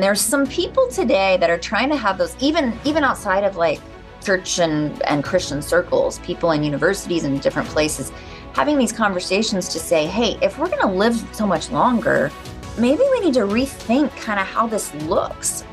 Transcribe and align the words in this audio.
And 0.00 0.04
there's 0.06 0.22
some 0.22 0.46
people 0.46 0.88
today 0.88 1.36
that 1.40 1.50
are 1.50 1.58
trying 1.58 1.90
to 1.90 1.96
have 1.96 2.16
those, 2.16 2.34
even 2.40 2.72
even 2.86 3.04
outside 3.04 3.44
of 3.44 3.56
like 3.56 3.82
church 4.24 4.58
and, 4.58 5.02
and 5.02 5.22
Christian 5.22 5.60
circles, 5.60 6.20
people 6.20 6.52
in 6.52 6.62
universities 6.62 7.24
and 7.24 7.38
different 7.38 7.68
places, 7.68 8.10
having 8.54 8.78
these 8.78 8.92
conversations 8.92 9.68
to 9.68 9.78
say, 9.78 10.06
hey, 10.06 10.38
if 10.40 10.58
we're 10.58 10.70
going 10.70 10.80
to 10.80 10.86
live 10.86 11.22
so 11.32 11.46
much 11.46 11.70
longer, 11.70 12.32
maybe 12.78 13.02
we 13.10 13.20
need 13.20 13.34
to 13.34 13.40
rethink 13.40 14.16
kind 14.16 14.40
of 14.40 14.46
how 14.46 14.66
this 14.66 14.94
looks. 15.04 15.66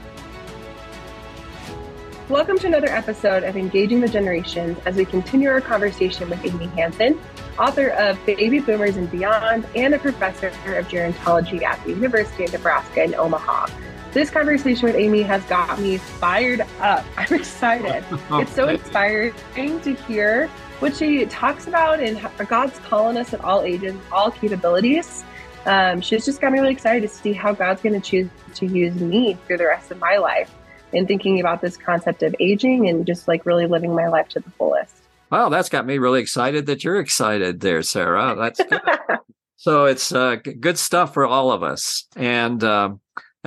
Welcome 2.28 2.60
to 2.60 2.68
another 2.68 2.90
episode 2.90 3.46
of 3.46 3.56
Engaging 3.56 4.02
the 4.02 4.10
Generations 4.10 4.78
as 4.86 4.98
we 4.98 5.06
continue 5.06 5.48
our 5.48 5.62
conversation 5.62 6.30
with 6.30 6.44
Amy 6.44 6.68
Hanson, 6.68 7.18
author 7.58 7.92
of 7.92 8.20
Baby 8.26 8.60
Boomers 8.60 8.98
and 8.98 9.10
Beyond 9.10 9.66
and 9.74 9.94
a 9.94 10.00
professor 10.00 10.48
of 10.48 10.90
gerontology 10.90 11.64
at 11.64 11.82
the 11.86 11.92
University 11.92 12.44
of 12.44 12.52
Nebraska 12.52 13.06
in 13.06 13.16
Omaha. 13.16 13.68
This 14.14 14.30
conversation 14.30 14.86
with 14.86 14.96
Amy 14.96 15.22
has 15.24 15.44
got 15.46 15.80
me 15.80 15.98
fired 15.98 16.62
up. 16.80 17.06
I'm 17.18 17.34
excited. 17.34 18.04
it's 18.32 18.54
so 18.54 18.68
inspiring 18.68 19.34
to 19.56 19.94
hear 19.94 20.48
what 20.80 20.96
she 20.96 21.26
talks 21.26 21.68
about 21.68 22.00
and 22.00 22.20
God's 22.48 22.80
calling 22.80 23.18
us 23.18 23.34
at 23.34 23.42
all 23.42 23.62
ages, 23.62 23.96
all 24.12 24.32
capabilities. 24.32 25.24
Um, 25.66 26.00
she's 26.02 26.24
just 26.24 26.40
got 26.40 26.54
me 26.54 26.60
really 26.60 26.72
excited 26.72 27.02
to 27.02 27.14
see 27.14 27.34
how 27.34 27.54
God's 27.54 27.82
going 27.82 28.00
to 28.00 28.10
choose 28.10 28.30
to 28.56 28.66
use 28.66 28.96
me 28.96 29.38
through 29.46 29.58
the 29.58 29.66
rest 29.66 29.92
of 29.92 30.00
my 30.00 30.18
life 30.18 30.54
and 30.94 31.08
thinking 31.08 31.40
about 31.40 31.62
this 31.62 31.76
concept 31.76 32.24
of 32.24 32.34
aging 32.40 32.88
and 32.88 33.06
just 33.06 33.28
like 33.28 33.46
really 33.46 33.66
living 33.66 33.94
my 33.94 34.08
life 34.08 34.30
to 34.30 34.40
the 34.40 34.50
fullest. 34.52 34.96
Wow, 35.30 35.50
that's 35.50 35.68
got 35.68 35.86
me 35.86 35.98
really 35.98 36.22
excited 36.22 36.68
that 36.68 36.84
you're 36.84 37.00
excited 37.00 37.60
there, 37.60 37.82
Sarah. 37.82 38.36
That's 38.38 38.64
good. 38.64 38.82
so 39.58 39.86
it's 39.86 40.14
uh, 40.14 40.38
good 40.38 40.78
stuff 40.78 41.14
for 41.14 41.26
all 41.26 41.52
of 41.52 41.64
us. 41.64 42.08
And 42.16 42.64
um, 42.64 43.02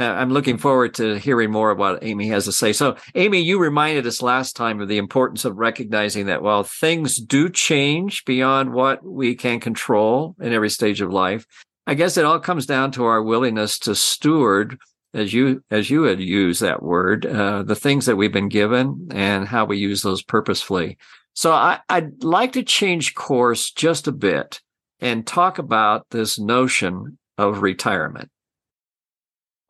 I'm 0.05 0.31
looking 0.31 0.59
forward 0.59 0.95
to 0.95 1.19
hearing 1.19 1.51
more 1.51 1.70
of 1.70 1.79
what 1.79 2.03
Amy 2.03 2.29
has 2.29 2.47
to 2.47 2.53
say. 2.53 2.73
So, 2.73 2.97
Amy, 3.15 3.41
you 3.41 3.59
reminded 3.59 4.06
us 4.06 4.23
last 4.23 4.56
time 4.56 4.81
of 4.81 4.89
the 4.89 4.98
importance 4.98 5.45
of 5.45 5.59
recognizing 5.59 6.27
that 6.27 6.43
while 6.43 6.62
things 6.62 7.17
do 7.17 7.48
change 7.48 8.25
beyond 8.25 8.73
what 8.73 9.05
we 9.05 9.34
can 9.34 9.61
control 9.61 10.37
in 10.41 10.53
every 10.53 10.71
stage 10.71 11.01
of 11.01 11.12
life, 11.12 11.47
I 11.87 11.95
guess 11.95 12.17
it 12.17 12.25
all 12.25 12.41
comes 12.41 12.67
down 12.67 12.93
to 12.93 13.05
our 13.05 13.23
willingness 13.23 13.78
to 13.81 13.95
steward, 13.95 14.78
as 15.12 15.33
you 15.34 15.62
as 15.71 15.91
you 15.91 16.05
had 16.05 16.21
used 16.21 16.62
that 16.62 16.83
word, 16.83 17.27
uh, 17.27 17.62
the 17.62 17.75
things 17.75 18.06
that 18.06 18.17
we've 18.17 18.33
been 18.33 18.48
given 18.48 19.09
and 19.11 19.48
how 19.48 19.65
we 19.65 19.77
use 19.77 20.03
those 20.03 20.23
purposefully. 20.23 20.98
So, 21.34 21.53
I, 21.53 21.81
I'd 21.89 22.25
like 22.25 22.53
to 22.53 22.62
change 22.62 23.15
course 23.15 23.71
just 23.71 24.06
a 24.06 24.12
bit 24.12 24.61
and 25.01 25.27
talk 25.27 25.59
about 25.59 26.06
this 26.11 26.39
notion 26.39 27.19
of 27.39 27.62
retirement 27.62 28.31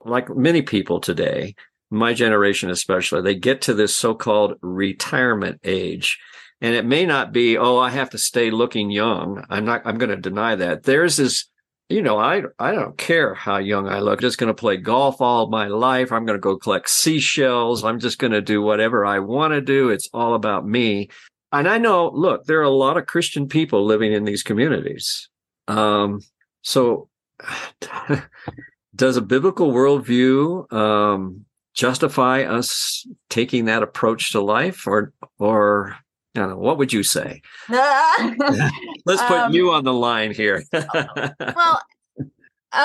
like 0.04 0.34
many 0.34 0.62
people 0.62 1.00
today, 1.00 1.54
my 1.90 2.12
generation 2.12 2.70
especially, 2.70 3.22
they 3.22 3.34
get 3.34 3.62
to 3.62 3.74
this 3.74 3.94
so-called 3.96 4.54
retirement 4.62 5.60
age. 5.64 6.18
And 6.60 6.74
it 6.74 6.84
may 6.84 7.06
not 7.06 7.32
be, 7.32 7.56
oh, 7.56 7.78
I 7.78 7.90
have 7.90 8.10
to 8.10 8.18
stay 8.18 8.50
looking 8.50 8.90
young. 8.90 9.44
I'm 9.48 9.64
not, 9.64 9.82
I'm 9.84 9.98
going 9.98 10.10
to 10.10 10.16
deny 10.16 10.56
that. 10.56 10.82
There's 10.82 11.16
this, 11.16 11.46
you 11.88 12.02
know, 12.02 12.18
I, 12.18 12.42
I 12.58 12.72
don't 12.72 12.98
care 12.98 13.34
how 13.34 13.56
young 13.56 13.88
I 13.88 14.00
look. 14.00 14.18
I'm 14.18 14.20
just 14.20 14.38
going 14.38 14.48
to 14.48 14.54
play 14.54 14.76
golf 14.76 15.20
all 15.20 15.48
my 15.48 15.68
life. 15.68 16.12
I'm 16.12 16.26
going 16.26 16.36
to 16.36 16.40
go 16.40 16.58
collect 16.58 16.90
seashells. 16.90 17.82
I'm 17.82 17.98
just 17.98 18.18
going 18.18 18.32
to 18.32 18.42
do 18.42 18.60
whatever 18.62 19.06
I 19.06 19.20
want 19.20 19.52
to 19.54 19.60
do. 19.60 19.88
It's 19.88 20.08
all 20.12 20.34
about 20.34 20.66
me. 20.66 21.08
And 21.50 21.66
I 21.66 21.78
know, 21.78 22.10
look, 22.10 22.44
there 22.44 22.60
are 22.60 22.62
a 22.62 22.70
lot 22.70 22.96
of 22.98 23.06
Christian 23.06 23.48
people 23.48 23.84
living 23.84 24.12
in 24.12 24.24
these 24.24 24.42
communities. 24.42 25.28
Um, 25.66 26.20
so 26.62 27.08
does 29.00 29.16
a 29.16 29.22
biblical 29.22 29.72
worldview 29.72 30.70
um, 30.70 31.46
justify 31.72 32.42
us 32.42 33.06
taking 33.30 33.64
that 33.64 33.82
approach 33.82 34.30
to 34.32 34.42
life, 34.42 34.86
or 34.86 35.14
or 35.38 35.96
I 36.34 36.40
don't 36.40 36.50
know, 36.50 36.58
what 36.58 36.76
would 36.76 36.92
you 36.92 37.02
say? 37.02 37.40
Let's 37.70 39.22
put 39.22 39.38
um, 39.38 39.54
you 39.54 39.72
on 39.72 39.84
the 39.84 39.94
line 39.94 40.32
here. 40.32 40.62
well, 40.72 41.80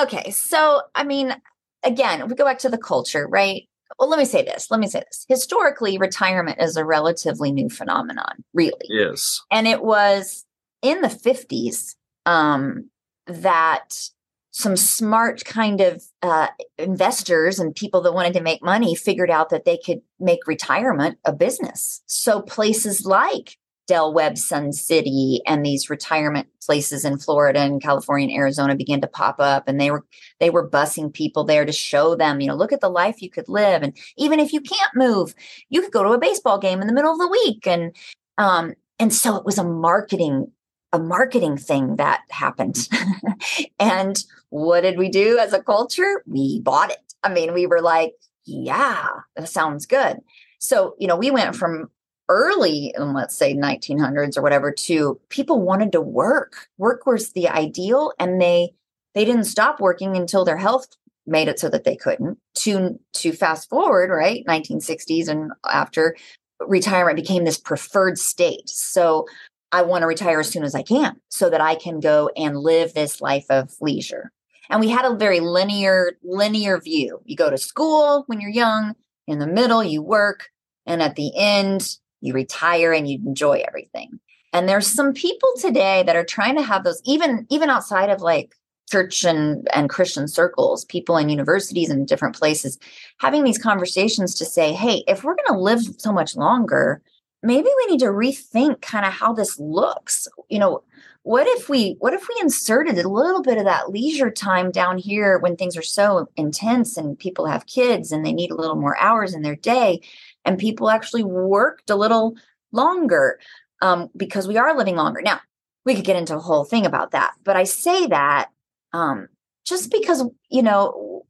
okay, 0.04 0.30
so 0.30 0.80
I 0.94 1.04
mean, 1.04 1.36
again, 1.84 2.26
we 2.28 2.34
go 2.34 2.46
back 2.46 2.60
to 2.60 2.70
the 2.70 2.78
culture, 2.78 3.28
right? 3.28 3.68
Well, 3.98 4.08
let 4.08 4.18
me 4.18 4.24
say 4.24 4.42
this. 4.42 4.70
Let 4.70 4.80
me 4.80 4.88
say 4.88 5.02
this. 5.10 5.26
Historically, 5.28 5.98
retirement 5.98 6.60
is 6.60 6.78
a 6.78 6.84
relatively 6.84 7.52
new 7.52 7.68
phenomenon, 7.68 8.42
really. 8.54 8.86
Yes. 8.88 9.42
And 9.50 9.68
it 9.68 9.82
was 9.82 10.44
in 10.82 11.02
the 11.02 11.08
50s 11.08 11.94
um, 12.24 12.90
that 13.26 14.10
some 14.56 14.74
smart 14.74 15.44
kind 15.44 15.82
of 15.82 16.02
uh, 16.22 16.46
investors 16.78 17.58
and 17.58 17.74
people 17.74 18.00
that 18.00 18.14
wanted 18.14 18.32
to 18.32 18.40
make 18.40 18.62
money 18.62 18.94
figured 18.94 19.30
out 19.30 19.50
that 19.50 19.66
they 19.66 19.76
could 19.76 20.00
make 20.18 20.46
retirement 20.46 21.18
a 21.26 21.32
business. 21.34 22.00
So 22.06 22.40
places 22.40 23.04
like 23.04 23.58
Del 23.86 24.14
Webb 24.14 24.38
Sun 24.38 24.72
City 24.72 25.42
and 25.46 25.64
these 25.64 25.90
retirement 25.90 26.48
places 26.64 27.04
in 27.04 27.18
Florida 27.18 27.60
and 27.60 27.82
California 27.82 28.28
and 28.28 28.34
Arizona 28.34 28.74
began 28.74 29.02
to 29.02 29.06
pop 29.06 29.36
up 29.40 29.64
and 29.66 29.78
they 29.78 29.90
were 29.90 30.06
they 30.40 30.48
were 30.48 30.70
busing 30.70 31.12
people 31.12 31.44
there 31.44 31.66
to 31.66 31.72
show 31.72 32.16
them, 32.16 32.40
you 32.40 32.46
know, 32.46 32.56
look 32.56 32.72
at 32.72 32.80
the 32.80 32.88
life 32.88 33.20
you 33.20 33.28
could 33.28 33.50
live 33.50 33.82
and 33.82 33.94
even 34.16 34.40
if 34.40 34.54
you 34.54 34.62
can't 34.62 34.96
move, 34.96 35.34
you 35.68 35.82
could 35.82 35.92
go 35.92 36.02
to 36.02 36.12
a 36.12 36.18
baseball 36.18 36.58
game 36.58 36.80
in 36.80 36.86
the 36.86 36.94
middle 36.94 37.12
of 37.12 37.18
the 37.18 37.28
week 37.28 37.66
and 37.66 37.94
um 38.38 38.72
and 38.98 39.12
so 39.12 39.36
it 39.36 39.44
was 39.44 39.58
a 39.58 39.64
marketing 39.64 40.50
a 40.92 40.98
marketing 40.98 41.56
thing 41.56 41.96
that 41.96 42.22
happened. 42.30 42.88
and 43.78 44.24
what 44.50 44.82
did 44.82 44.98
we 44.98 45.08
do 45.08 45.38
as 45.38 45.52
a 45.52 45.62
culture? 45.62 46.22
We 46.26 46.60
bought 46.60 46.90
it. 46.90 46.98
I 47.22 47.32
mean, 47.32 47.52
we 47.52 47.66
were 47.66 47.80
like, 47.80 48.14
yeah, 48.44 49.08
that 49.34 49.48
sounds 49.48 49.86
good. 49.86 50.18
So, 50.58 50.94
you 50.98 51.06
know, 51.06 51.16
we 51.16 51.30
went 51.30 51.56
from 51.56 51.90
early 52.28 52.92
in 52.96 53.12
let's 53.12 53.36
say 53.36 53.54
1900s 53.54 54.36
or 54.36 54.42
whatever 54.42 54.72
to 54.72 55.20
people 55.28 55.62
wanted 55.62 55.92
to 55.92 56.00
work. 56.00 56.68
Work 56.78 57.06
was 57.06 57.32
the 57.32 57.48
ideal 57.48 58.12
and 58.18 58.40
they 58.40 58.70
they 59.14 59.24
didn't 59.24 59.44
stop 59.44 59.80
working 59.80 60.16
until 60.16 60.44
their 60.44 60.56
health 60.56 60.88
made 61.26 61.48
it 61.48 61.58
so 61.58 61.68
that 61.68 61.84
they 61.84 61.96
couldn't. 61.96 62.38
To 62.56 62.98
to 63.14 63.32
fast 63.32 63.68
forward, 63.68 64.10
right? 64.10 64.44
1960s 64.46 65.28
and 65.28 65.52
after 65.70 66.16
retirement 66.60 67.16
became 67.16 67.44
this 67.44 67.58
preferred 67.58 68.18
state. 68.18 68.68
So 68.68 69.26
I 69.72 69.82
want 69.82 70.02
to 70.02 70.06
retire 70.06 70.40
as 70.40 70.48
soon 70.48 70.64
as 70.64 70.74
I 70.74 70.82
can 70.82 71.20
so 71.28 71.50
that 71.50 71.60
I 71.60 71.74
can 71.74 72.00
go 72.00 72.30
and 72.36 72.58
live 72.58 72.94
this 72.94 73.20
life 73.20 73.46
of 73.50 73.74
leisure. 73.80 74.32
And 74.70 74.80
we 74.80 74.88
had 74.88 75.04
a 75.04 75.14
very 75.14 75.40
linear, 75.40 76.18
linear 76.22 76.80
view. 76.80 77.20
You 77.24 77.36
go 77.36 77.50
to 77.50 77.58
school 77.58 78.24
when 78.26 78.40
you're 78.40 78.50
young, 78.50 78.94
in 79.26 79.38
the 79.38 79.46
middle, 79.46 79.82
you 79.82 80.02
work, 80.02 80.50
and 80.86 81.02
at 81.02 81.16
the 81.16 81.36
end, 81.36 81.98
you 82.20 82.32
retire 82.32 82.92
and 82.92 83.08
you 83.08 83.18
enjoy 83.26 83.62
everything. 83.66 84.20
And 84.52 84.68
there's 84.68 84.86
some 84.86 85.12
people 85.12 85.48
today 85.60 86.02
that 86.04 86.16
are 86.16 86.24
trying 86.24 86.56
to 86.56 86.62
have 86.62 86.84
those, 86.84 87.02
even 87.04 87.46
even 87.50 87.68
outside 87.68 88.08
of 88.08 88.22
like 88.22 88.54
church 88.90 89.24
and, 89.24 89.68
and 89.74 89.90
Christian 89.90 90.28
circles, 90.28 90.84
people 90.84 91.16
in 91.16 91.28
universities 91.28 91.90
and 91.90 92.06
different 92.06 92.36
places, 92.36 92.78
having 93.18 93.44
these 93.44 93.58
conversations 93.58 94.34
to 94.36 94.44
say, 94.44 94.72
hey, 94.72 95.02
if 95.08 95.24
we're 95.24 95.34
going 95.34 95.58
to 95.58 95.60
live 95.60 95.80
so 95.98 96.12
much 96.12 96.36
longer, 96.36 97.02
maybe 97.46 97.68
we 97.76 97.86
need 97.86 98.00
to 98.00 98.06
rethink 98.06 98.80
kind 98.82 99.06
of 99.06 99.12
how 99.12 99.32
this 99.32 99.58
looks. 99.58 100.28
You 100.48 100.58
know 100.58 100.82
what 101.22 101.46
if 101.46 101.68
we 101.68 101.96
what 101.98 102.14
if 102.14 102.28
we 102.28 102.36
inserted 102.40 102.98
a 102.98 103.08
little 103.08 103.42
bit 103.42 103.58
of 103.58 103.64
that 103.64 103.90
leisure 103.90 104.30
time 104.30 104.70
down 104.70 104.98
here 104.98 105.38
when 105.38 105.56
things 105.56 105.76
are 105.76 105.82
so 105.82 106.28
intense 106.36 106.96
and 106.96 107.18
people 107.18 107.46
have 107.46 107.66
kids 107.66 108.12
and 108.12 108.24
they 108.24 108.32
need 108.32 108.50
a 108.50 108.56
little 108.56 108.76
more 108.76 108.96
hours 108.98 109.34
in 109.34 109.42
their 109.42 109.56
day 109.56 110.00
and 110.44 110.58
people 110.58 110.90
actually 110.90 111.24
worked 111.24 111.90
a 111.90 111.96
little 111.96 112.36
longer 112.72 113.38
um, 113.82 114.08
because 114.16 114.46
we 114.46 114.56
are 114.56 114.76
living 114.76 114.96
longer? 114.96 115.20
Now 115.22 115.40
we 115.86 115.94
could 115.94 116.04
get 116.04 116.16
into 116.16 116.36
a 116.36 116.40
whole 116.40 116.64
thing 116.64 116.84
about 116.84 117.12
that 117.12 117.32
but 117.44 117.56
i 117.56 117.64
say 117.64 118.06
that 118.08 118.50
um, 118.92 119.28
just 119.64 119.90
because 119.90 120.24
you 120.50 120.62
know 120.62 121.24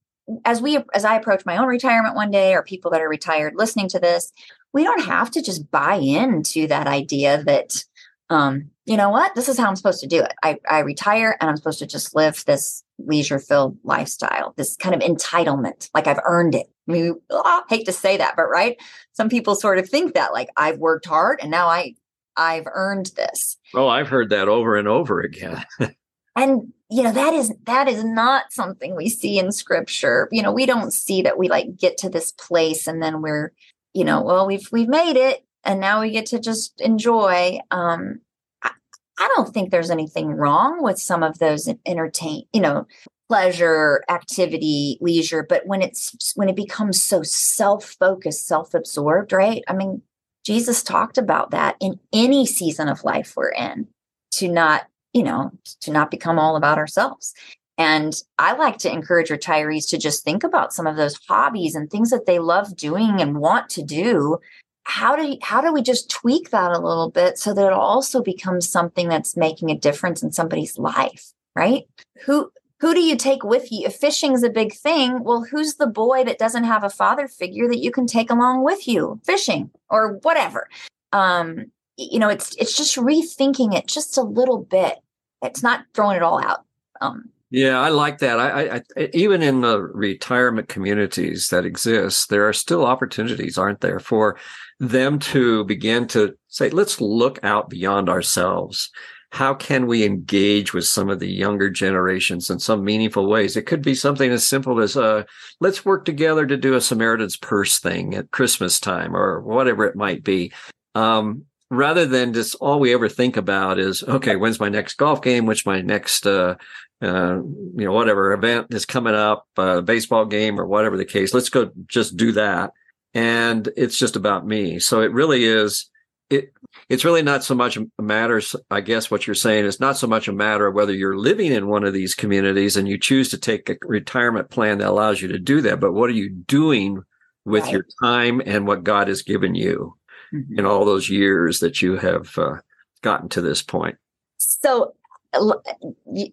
as 0.45 0.61
we 0.61 0.79
as 0.93 1.05
i 1.05 1.15
approach 1.15 1.47
my 1.47 1.57
own 1.57 1.69
retirement 1.69 2.17
one 2.17 2.33
day 2.33 2.55
or 2.55 2.65
people 2.65 2.91
that 2.91 3.01
are 3.01 3.09
retired 3.09 3.53
listening 3.55 3.89
to 3.89 4.01
this 4.01 4.33
we 4.73 4.83
don't 4.85 5.05
have 5.05 5.31
to 5.33 5.43
just 5.43 5.71
buy 5.71 5.97
into 5.97 6.67
that 6.67 6.87
idea 6.87 7.43
that 7.45 7.85
um, 8.29 8.71
you 8.85 8.97
know 8.97 9.11
what? 9.11 9.35
This 9.35 9.49
is 9.49 9.59
how 9.59 9.69
i'm 9.69 9.77
supposed 9.77 10.01
to 10.01 10.07
do 10.07 10.23
it. 10.23 10.33
I, 10.43 10.59
I 10.69 10.81
retire 10.81 11.37
and 11.41 11.49
i'm 11.49 11.57
supposed 11.57 11.79
to 11.81 11.87
just 11.87 12.15
live 12.15 12.45
this 12.45 12.83
leisure 12.99 13.39
filled 13.39 13.77
lifestyle 13.85 14.55
this 14.57 14.75
kind 14.77 14.95
of 14.95 15.03
entitlement 15.03 15.91
like 15.95 16.07
i've 16.07 16.21
earned 16.25 16.55
it. 16.55 16.67
I 16.89 16.93
mean, 16.93 17.21
oh, 17.31 17.63
hate 17.69 17.87
to 17.87 17.93
say 17.93 18.17
that 18.17 18.35
but 18.37 18.47
right? 18.47 18.77
Some 19.13 19.29
people 19.29 19.55
sort 19.55 19.79
of 19.79 19.89
think 19.89 20.15
that 20.15 20.33
like 20.33 20.49
i've 20.57 20.79
worked 20.79 21.07
hard 21.07 21.41
and 21.41 21.51
now 21.51 21.69
i 21.69 21.95
i've 22.37 22.67
earned 22.73 23.13
this. 23.17 23.57
Oh 23.75 23.89
i've 23.89 24.09
heard 24.09 24.31
that 24.31 24.49
over 24.49 24.77
and 24.77 24.89
over 24.89 25.21
again. 25.21 25.65
And 26.37 26.75
you 26.91 27.03
know 27.03 27.13
that 27.13 27.33
is 27.33 27.53
that 27.65 27.89
is 27.89 28.05
not 28.05 28.53
something 28.53 28.95
we 28.95 29.09
see 29.09 29.39
in 29.39 29.51
scripture. 29.51 30.29
You 30.31 30.43
know 30.43 30.53
we 30.53 30.67
don't 30.67 30.93
see 30.93 31.23
that 31.23 31.39
we 31.39 31.49
like 31.49 31.77
get 31.77 31.97
to 31.99 32.11
this 32.11 32.31
place 32.31 32.87
and 32.87 33.03
then 33.03 33.23
we're 33.23 33.53
you 33.97 34.05
know, 34.05 34.21
well, 34.21 34.47
we've 34.47 34.69
we've 34.71 34.89
made 34.89 35.17
it, 35.17 35.43
and 35.65 35.81
now 35.81 36.03
we 36.03 36.11
get 36.11 36.27
to 36.27 36.39
just 36.39 36.79
enjoy. 36.83 37.59
Um, 37.71 38.21
I, 38.63 38.71
I 39.19 39.29
don't 39.35 39.55
think 39.55 39.71
there's 39.71 39.91
anything 39.91 40.29
wrong 40.29 40.83
with 40.83 40.99
some 40.99 41.23
of 41.23 41.39
those 41.39 41.67
entertain, 41.87 42.45
you 42.53 42.61
know, 42.61 42.87
pleasure, 43.31 44.05
activity, 44.11 44.99
leisure, 45.01 45.47
but 45.49 45.67
when 45.67 45.81
it's 45.81 46.33
when 46.37 46.51
it 46.51 46.57
becomes 46.57 47.03
so 47.03 47.23
self-focused, 47.23 48.47
self-absorbed, 48.47 49.33
right? 49.33 49.65
I 49.67 49.73
mean, 49.73 50.03
Jesus 50.45 50.83
talked 50.83 51.17
about 51.17 51.51
that 51.53 51.77
in 51.81 51.99
any 52.13 52.45
season 52.45 52.89
of 52.89 53.03
life 53.03 53.33
we're 53.35 53.49
in 53.49 53.89
to 54.33 54.49
not, 54.49 54.89
you 55.15 55.23
know, 55.23 55.53
to 55.81 55.91
not 55.91 56.11
become 56.11 56.39
all 56.39 56.57
about 56.57 56.77
ourselves. 56.77 57.33
And 57.79 58.15
I 58.39 58.55
like 58.55 58.79
to 58.79 58.93
encourage 58.93 59.29
retirees 59.29 59.89
to 59.91 59.99
just 59.99 60.25
think 60.25 60.45
about 60.45 60.73
some 60.73 60.87
of 60.87 60.97
those 60.97 61.19
hobbies 61.29 61.75
and 61.75 61.91
things 61.91 62.11
that 62.11 62.27
they 62.27 62.39
love 62.39 62.77
doing 62.77 63.21
and 63.21 63.39
want 63.39 63.69
to 63.71 63.83
do. 63.83 64.39
How 64.85 65.17
do 65.17 65.37
how 65.43 65.61
do 65.61 65.73
we 65.73 65.83
just 65.83 66.09
tweak 66.09 66.51
that 66.51 66.71
a 66.71 66.79
little 66.79 67.11
bit 67.11 67.39
so 67.39 67.53
that 67.53 67.67
it 67.67 67.73
also 67.73 68.23
becomes 68.23 68.69
something 68.69 69.09
that's 69.09 69.37
making 69.37 69.71
a 69.71 69.79
difference 69.79 70.23
in 70.23 70.33
somebody's 70.33 70.79
life, 70.79 71.33
right? 71.55 71.85
Who 72.25 72.51
who 72.81 72.95
do 72.95 73.01
you 73.01 73.17
take 73.17 73.43
with 73.43 73.73
you? 73.73 73.87
If 73.87 73.97
fishing's 73.97 74.43
a 74.43 74.51
big 74.51 74.75
thing, 74.75 75.25
well, 75.25 75.45
who's 75.51 75.75
the 75.75 75.87
boy 75.87 76.25
that 76.25 76.39
doesn't 76.39 76.65
have 76.65 76.85
a 76.85 76.91
father 76.91 77.27
figure 77.27 77.69
that 77.69 77.79
you 77.79 77.91
can 77.91 78.07
take 78.07 78.31
along 78.31 78.65
with 78.65 78.87
you 78.87 79.21
fishing 79.25 79.71
or 79.91 80.19
whatever? 80.23 80.69
Um, 81.13 81.73
you 81.97 82.19
know, 82.19 82.29
it's 82.29 82.55
it's 82.57 82.77
just 82.77 82.97
rethinking 82.97 83.75
it 83.75 83.87
just 83.87 84.17
a 84.17 84.23
little 84.23 84.59
bit. 84.59 84.99
It's 85.43 85.63
not 85.63 85.85
throwing 85.95 86.17
it 86.17 86.23
all 86.23 86.43
out. 86.43 86.65
Um, 87.01 87.31
yeah, 87.51 87.81
I 87.81 87.89
like 87.89 88.19
that. 88.19 88.39
I, 88.39 88.83
I, 88.97 89.09
even 89.13 89.43
in 89.43 89.61
the 89.61 89.81
retirement 89.81 90.69
communities 90.69 91.49
that 91.49 91.65
exist, 91.65 92.29
there 92.29 92.49
are 92.49 92.53
still 92.53 92.85
opportunities, 92.85 93.59
aren't 93.59 93.81
there, 93.81 94.01
for 94.01 94.39
them 94.81 95.19
to 95.19 95.65
begin 95.65 96.07
to 96.09 96.37
say, 96.49 96.71
let's 96.71 97.01
look 97.01 97.39
out 97.43 97.71
beyond 97.71 98.09
ourselves 98.09 98.91
how 99.37 99.53
can 99.53 99.87
we 99.87 100.05
engage 100.05 100.73
with 100.73 100.87
some 100.87 101.11
of 101.11 101.19
the 101.19 101.31
younger 101.31 101.69
generations 101.69 102.49
in 102.49 102.59
some 102.59 102.85
meaningful 102.85 103.29
ways? 103.29 103.57
It 103.57 103.67
could 103.67 103.83
be 103.83 103.95
something 103.95 104.31
as 104.31 104.47
simple 104.47 104.81
as, 104.81 104.97
uh, 104.97 105.25
let's 105.61 105.85
work 105.85 106.07
together 106.07 106.47
to 106.47 106.57
do 106.57 106.75
a 106.75 106.81
Samaritan's 106.81 107.37
Purse 107.37 107.79
thing 107.79 108.15
at 108.15 108.31
Christmas 108.31 108.81
time 108.81 109.15
or 109.15 109.41
whatever 109.41 109.85
it 109.85 109.97
might 109.97 110.25
be. 110.25 110.53
Um, 110.95 111.45
rather 111.71 112.07
than 112.07 112.33
just 112.33 112.55
all 112.61 112.79
we 112.79 112.95
ever 112.95 113.09
think 113.09 113.37
about 113.37 113.79
is, 113.79 114.03
okay, 114.05 114.37
when's 114.37 114.61
my 114.61 114.69
next 114.69 114.95
golf 114.95 115.21
game? 115.21 115.45
Which 115.45 115.67
my 115.67 115.83
next, 115.83 116.27
uh, 116.27 116.55
uh, 117.03 117.37
you 117.37 117.85
know, 117.85 117.93
whatever 117.93 118.33
event 118.33 118.69
is 118.71 118.87
coming 118.87 119.15
up, 119.15 119.47
uh, 119.57 119.81
baseball 119.81 120.25
game 120.25 120.59
or 120.59 120.67
whatever 120.67 120.97
the 120.97 121.05
case. 121.05 121.35
Let's 121.35 121.49
go 121.49 121.71
just 121.87 122.17
do 122.17 122.33
that. 122.33 122.73
And 123.15 123.69
it's 123.77 123.99
just 123.99 124.17
about 124.17 124.47
me. 124.47 124.79
So 124.79 125.01
it 125.01 125.13
really 125.13 125.45
is, 125.45 125.91
it 126.31 126.53
it's 126.89 127.05
really 127.05 127.23
not 127.23 127.45
so 127.45 127.55
much 127.55 127.77
a 127.77 128.03
matter 128.03 128.41
i 128.71 128.81
guess 128.81 129.11
what 129.11 129.27
you're 129.27 129.35
saying 129.35 129.65
is 129.65 129.81
not 129.81 129.97
so 129.97 130.07
much 130.07 130.29
a 130.29 130.33
matter 130.33 130.67
of 130.67 130.75
whether 130.75 130.93
you're 130.93 131.17
living 131.17 131.53
in 131.53 131.69
one 131.69 131.85
of 131.85 131.93
these 131.93 132.15
communities 132.15 132.77
and 132.77 132.89
you 132.89 132.99
choose 132.99 133.29
to 133.29 133.39
take 133.39 133.69
a 133.69 133.77
retirement 133.83 134.51
plan 134.51 134.79
that 134.79 134.89
allows 134.89 135.21
you 135.23 135.29
to 135.29 135.39
do 135.39 135.61
that 135.61 135.81
but 135.81 135.93
what 135.93 136.11
are 136.11 136.15
you 136.15 136.31
doing 136.31 137.03
with 137.45 137.65
right. 137.65 137.73
your 137.73 137.87
time 138.03 138.43
and 138.45 138.67
what 138.67 138.85
god 138.85 139.09
has 139.09 139.23
given 139.23 139.55
you 139.55 139.97
mm-hmm. 140.35 140.59
in 140.59 140.67
all 140.67 140.85
those 140.85 141.09
years 141.09 141.61
that 141.61 141.81
you 141.81 141.97
have 141.97 142.37
uh, 142.39 142.57
gotten 143.03 143.29
to 143.29 143.41
this 143.41 143.63
point 143.63 143.97
so 144.37 144.93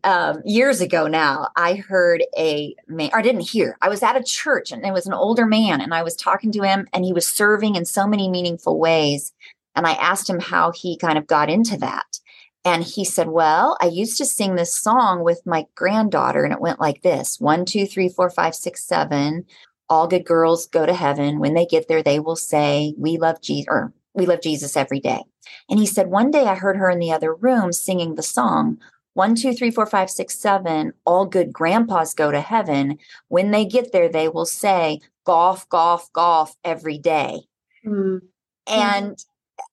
um, 0.03 0.41
years 0.45 0.81
ago 0.81 1.07
now, 1.07 1.49
I 1.55 1.75
heard 1.75 2.23
a 2.37 2.75
man, 2.87 3.11
I 3.13 3.21
didn't 3.21 3.41
hear, 3.41 3.77
I 3.81 3.89
was 3.89 4.03
at 4.03 4.15
a 4.15 4.23
church 4.23 4.71
and 4.71 4.85
it 4.85 4.93
was 4.93 5.05
an 5.07 5.13
older 5.13 5.45
man, 5.45 5.81
and 5.81 5.93
I 5.93 6.03
was 6.03 6.15
talking 6.15 6.51
to 6.53 6.63
him, 6.63 6.87
and 6.93 7.05
he 7.05 7.13
was 7.13 7.27
serving 7.27 7.75
in 7.75 7.85
so 7.85 8.07
many 8.07 8.29
meaningful 8.29 8.79
ways. 8.79 9.33
And 9.75 9.87
I 9.87 9.93
asked 9.93 10.29
him 10.29 10.39
how 10.39 10.71
he 10.71 10.97
kind 10.97 11.17
of 11.17 11.27
got 11.27 11.49
into 11.49 11.77
that. 11.77 12.19
And 12.65 12.83
he 12.83 13.03
said, 13.03 13.27
Well, 13.27 13.77
I 13.81 13.87
used 13.87 14.17
to 14.17 14.25
sing 14.25 14.55
this 14.55 14.73
song 14.73 15.23
with 15.23 15.41
my 15.45 15.65
granddaughter, 15.75 16.43
and 16.43 16.53
it 16.53 16.61
went 16.61 16.79
like 16.79 17.01
this 17.01 17.39
one, 17.39 17.65
two, 17.65 17.85
three, 17.85 18.09
four, 18.09 18.29
five, 18.29 18.55
six, 18.55 18.83
seven. 18.83 19.45
All 19.89 20.07
good 20.07 20.25
girls 20.25 20.67
go 20.67 20.85
to 20.85 20.93
heaven. 20.93 21.39
When 21.39 21.53
they 21.53 21.65
get 21.65 21.87
there, 21.87 22.01
they 22.01 22.19
will 22.19 22.37
say, 22.37 22.93
We 22.97 23.17
love 23.17 23.41
Jesus, 23.41 23.67
or 23.69 23.93
we 24.13 24.25
love 24.25 24.41
Jesus 24.41 24.77
every 24.77 24.99
day. 24.99 25.21
And 25.69 25.79
he 25.79 25.85
said, 25.85 26.07
One 26.07 26.31
day 26.31 26.45
I 26.45 26.55
heard 26.55 26.77
her 26.77 26.89
in 26.89 26.99
the 26.99 27.11
other 27.11 27.33
room 27.33 27.71
singing 27.71 28.15
the 28.15 28.23
song, 28.23 28.79
one, 29.13 29.35
two, 29.35 29.53
three, 29.53 29.71
four, 29.71 29.85
five, 29.85 30.09
six, 30.09 30.37
seven. 30.37 30.93
All 31.05 31.25
good 31.25 31.53
grandpas 31.53 32.13
go 32.13 32.31
to 32.31 32.41
heaven. 32.41 32.97
When 33.27 33.51
they 33.51 33.65
get 33.65 33.91
there, 33.91 34.09
they 34.09 34.27
will 34.27 34.45
say, 34.45 34.99
Golf, 35.25 35.67
golf, 35.69 36.11
golf 36.11 36.55
every 36.63 36.97
day. 36.97 37.41
Mm-hmm. 37.85 38.25
And 38.67 39.23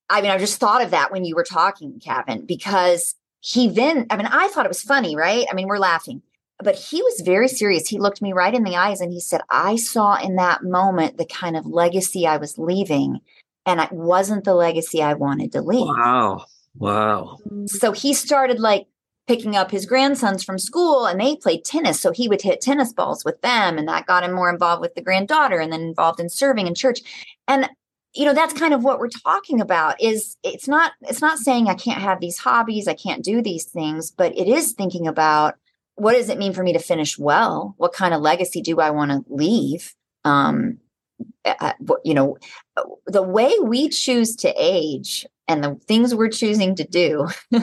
I 0.09 0.21
mean, 0.21 0.31
I 0.31 0.37
just 0.37 0.59
thought 0.59 0.83
of 0.83 0.91
that 0.91 1.11
when 1.11 1.25
you 1.25 1.35
were 1.35 1.43
talking, 1.43 1.99
Kevin, 1.99 2.45
because 2.45 3.15
he 3.39 3.67
then, 3.67 4.05
I 4.09 4.17
mean, 4.17 4.27
I 4.27 4.47
thought 4.49 4.65
it 4.65 4.69
was 4.69 4.81
funny, 4.81 5.15
right? 5.15 5.45
I 5.49 5.55
mean, 5.55 5.67
we're 5.67 5.79
laughing, 5.79 6.21
but 6.63 6.75
he 6.75 7.01
was 7.01 7.21
very 7.25 7.47
serious. 7.47 7.87
He 7.87 7.97
looked 7.97 8.21
me 8.21 8.33
right 8.33 8.53
in 8.53 8.63
the 8.63 8.75
eyes 8.75 9.01
and 9.01 9.11
he 9.11 9.19
said, 9.19 9.41
I 9.49 9.77
saw 9.77 10.15
in 10.21 10.35
that 10.35 10.63
moment 10.63 11.17
the 11.17 11.25
kind 11.25 11.57
of 11.57 11.65
legacy 11.65 12.27
I 12.27 12.37
was 12.37 12.57
leaving, 12.57 13.19
and 13.65 13.79
it 13.79 13.91
wasn't 13.91 14.43
the 14.43 14.55
legacy 14.55 15.01
I 15.01 15.13
wanted 15.13 15.51
to 15.53 15.61
leave. 15.61 15.87
Wow. 15.87 16.45
Wow. 16.75 17.37
So 17.67 17.91
he 17.91 18.13
started 18.13 18.59
like 18.59 18.87
picking 19.27 19.55
up 19.55 19.71
his 19.71 19.85
grandsons 19.85 20.43
from 20.43 20.57
school 20.57 21.05
and 21.05 21.19
they 21.19 21.35
played 21.35 21.63
tennis. 21.63 21.99
So 21.99 22.11
he 22.11 22.27
would 22.27 22.41
hit 22.41 22.61
tennis 22.61 22.93
balls 22.93 23.23
with 23.23 23.41
them, 23.41 23.77
and 23.77 23.87
that 23.87 24.07
got 24.07 24.23
him 24.23 24.33
more 24.33 24.49
involved 24.49 24.81
with 24.81 24.95
the 24.95 25.01
granddaughter 25.01 25.59
and 25.59 25.71
then 25.71 25.81
involved 25.81 26.19
in 26.19 26.29
serving 26.29 26.67
in 26.67 26.75
church. 26.75 26.99
And 27.47 27.69
you 28.13 28.25
know 28.25 28.33
that's 28.33 28.53
kind 28.53 28.73
of 28.73 28.83
what 28.83 28.99
we're 28.99 29.07
talking 29.07 29.61
about 29.61 30.01
is 30.01 30.35
it's 30.43 30.67
not 30.67 30.91
it's 31.03 31.21
not 31.21 31.37
saying 31.37 31.67
i 31.69 31.73
can't 31.73 32.01
have 32.01 32.19
these 32.19 32.37
hobbies 32.37 32.87
i 32.87 32.93
can't 32.93 33.23
do 33.23 33.41
these 33.41 33.63
things 33.63 34.11
but 34.11 34.37
it 34.37 34.47
is 34.47 34.73
thinking 34.73 35.07
about 35.07 35.55
what 35.95 36.11
does 36.13 36.27
it 36.27 36.37
mean 36.37 36.53
for 36.53 36.61
me 36.61 36.73
to 36.73 36.79
finish 36.79 37.17
well 37.17 37.73
what 37.77 37.93
kind 37.93 38.13
of 38.13 38.19
legacy 38.19 38.61
do 38.61 38.81
i 38.81 38.89
want 38.89 39.11
to 39.11 39.23
leave 39.33 39.95
um 40.25 40.77
you 42.03 42.13
know 42.13 42.37
the 43.07 43.21
way 43.21 43.53
we 43.61 43.89
choose 43.89 44.35
to 44.35 44.53
age 44.57 45.25
and 45.47 45.63
the 45.63 45.75
things 45.87 46.15
we're 46.15 46.29
choosing 46.29 46.75
to 46.75 46.83
do 46.83 47.27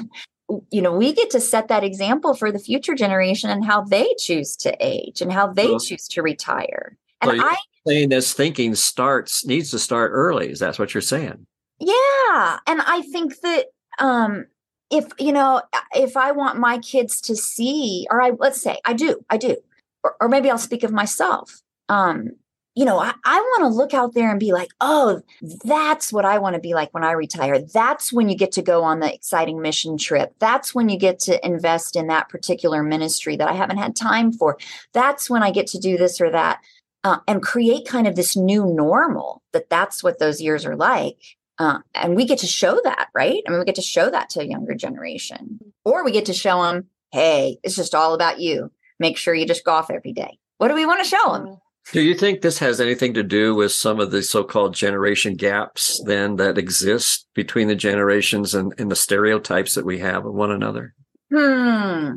you 0.71 0.83
know 0.83 0.97
we 0.97 1.13
get 1.13 1.31
to 1.31 1.41
set 1.41 1.69
that 1.69 1.85
example 1.85 2.35
for 2.35 2.51
the 2.51 2.59
future 2.59 2.95
generation 2.95 3.51
and 3.51 3.65
how 3.65 3.83
they 3.83 4.15
choose 4.19 4.57
to 4.57 4.77
age 4.81 5.21
and 5.21 5.33
how 5.33 5.47
they 5.47 5.77
choose 5.79 6.09
to 6.09 6.23
retire 6.23 6.97
and 7.21 7.33
so 7.33 7.47
I 7.47 7.57
saying 7.87 8.09
this 8.11 8.35
thinking 8.35 8.75
starts 8.75 9.45
needs 9.47 9.71
to 9.71 9.79
start 9.79 10.11
early. 10.13 10.51
Is 10.51 10.59
that 10.61 10.79
what 10.79 10.95
you're 10.95 11.01
saying? 11.01 11.47
Yeah, 11.81 12.59
and 12.67 12.83
I 12.83 13.03
think 13.11 13.41
that 13.41 13.67
um, 13.99 14.47
if 14.91 15.07
you 15.19 15.33
know 15.33 15.63
if 15.95 16.17
I 16.17 16.33
want 16.33 16.59
my 16.59 16.79
kids 16.79 17.21
to 17.23 17.37
see, 17.37 18.07
or 18.11 18.21
I 18.21 18.33
let's 18.39 18.61
say 18.61 18.79
I 18.85 18.93
do, 18.93 19.25
I 19.31 19.37
do, 19.37 19.57
or, 20.05 20.17
or 20.21 20.29
maybe 20.29 20.51
I'll 20.51 20.59
speak 20.59 20.83
of 20.83 20.93
myself. 20.93 21.61
Um, 21.89 22.33
you 22.79 22.85
know, 22.85 23.01
I, 23.01 23.13
I 23.25 23.41
want 23.41 23.65
to 23.65 23.77
look 23.77 23.93
out 23.93 24.15
there 24.15 24.31
and 24.31 24.39
be 24.39 24.53
like, 24.53 24.71
oh, 24.81 25.21
that's 25.65 26.13
what 26.13 26.25
I 26.25 26.39
want 26.39 26.55
to 26.55 26.61
be 26.61 26.75
like 26.75 26.95
when 26.95 27.03
I 27.03 27.11
retire. 27.11 27.59
That's 27.59 28.13
when 28.13 28.29
you 28.29 28.37
get 28.37 28.53
to 28.53 28.63
go 28.63 28.85
on 28.85 29.01
the 29.01 29.13
exciting 29.13 29.61
mission 29.61 29.99
trip. 29.99 30.33
That's 30.39 30.77
when 30.77 30.89
you 30.89 30.97
get 30.97 31.19
to 31.21 31.45
invest 31.45 31.97
in 31.97 32.07
that 32.07 32.29
particular 32.29 32.85
ministry 32.85 33.35
that 33.35 33.49
I 33.49 33.55
haven't 33.55 33.79
had 33.79 33.97
time 33.97 34.31
for. 34.31 34.59
That's 34.93 35.29
when 35.29 35.43
I 35.43 35.51
get 35.51 35.67
to 35.69 35.79
do 35.79 35.97
this 35.97 36.21
or 36.21 36.31
that 36.31 36.61
uh, 37.03 37.19
and 37.27 37.43
create 37.43 37.89
kind 37.89 38.07
of 38.07 38.15
this 38.15 38.37
new 38.37 38.65
normal 38.65 39.43
that 39.53 39.69
that's 39.69 40.05
what 40.05 40.21
those 40.21 40.41
years 40.41 40.65
are 40.65 40.77
like. 40.77 41.17
Uh, 41.59 41.81
and 41.97 42.15
we 42.15 42.27
get 42.27 42.39
to 42.39 42.47
show 42.47 42.81
that, 42.85 43.09
right? 43.13 43.43
I 43.45 43.51
mean, 43.51 43.59
we 43.59 43.65
get 43.65 43.75
to 43.75 43.83
show 43.83 44.09
that 44.09 44.31
to 44.31 44.41
a 44.41 44.45
younger 44.45 44.77
generation, 44.77 45.59
or 45.85 46.05
we 46.05 46.13
get 46.13 46.27
to 46.27 46.33
show 46.33 46.63
them, 46.63 46.85
hey, 47.11 47.59
it's 47.65 47.75
just 47.75 47.97
all 47.97 48.15
about 48.15 48.39
you. 48.39 48.71
Make 49.01 49.17
sure 49.17 49.35
you 49.35 49.47
just 49.47 49.65
golf 49.65 49.91
every 49.91 50.13
day. 50.13 50.39
What 50.59 50.69
do 50.69 50.75
we 50.75 50.87
want 50.87 51.03
to 51.03 51.09
show 51.09 51.33
them? 51.33 51.59
Do 51.93 52.03
you 52.03 52.15
think 52.15 52.41
this 52.41 52.59
has 52.59 52.81
anything 52.81 53.15
to 53.15 53.23
do 53.23 53.55
with 53.55 53.73
some 53.73 53.99
of 53.99 54.11
the 54.11 54.23
so-called 54.23 54.75
generation 54.75 55.35
gaps 55.35 56.03
then 56.05 56.37
that 56.37 56.59
exist 56.59 57.27
between 57.35 57.69
the 57.69 57.75
generations 57.75 58.55
and, 58.55 58.75
and 58.79 58.91
the 58.91 58.97
stereotypes 58.97 59.75
that 59.75 59.87
we 59.87 59.99
have 60.01 60.27
of 60.27 60.35
one 60.35 60.51
another? 60.51 60.95
Hmm 61.33 62.15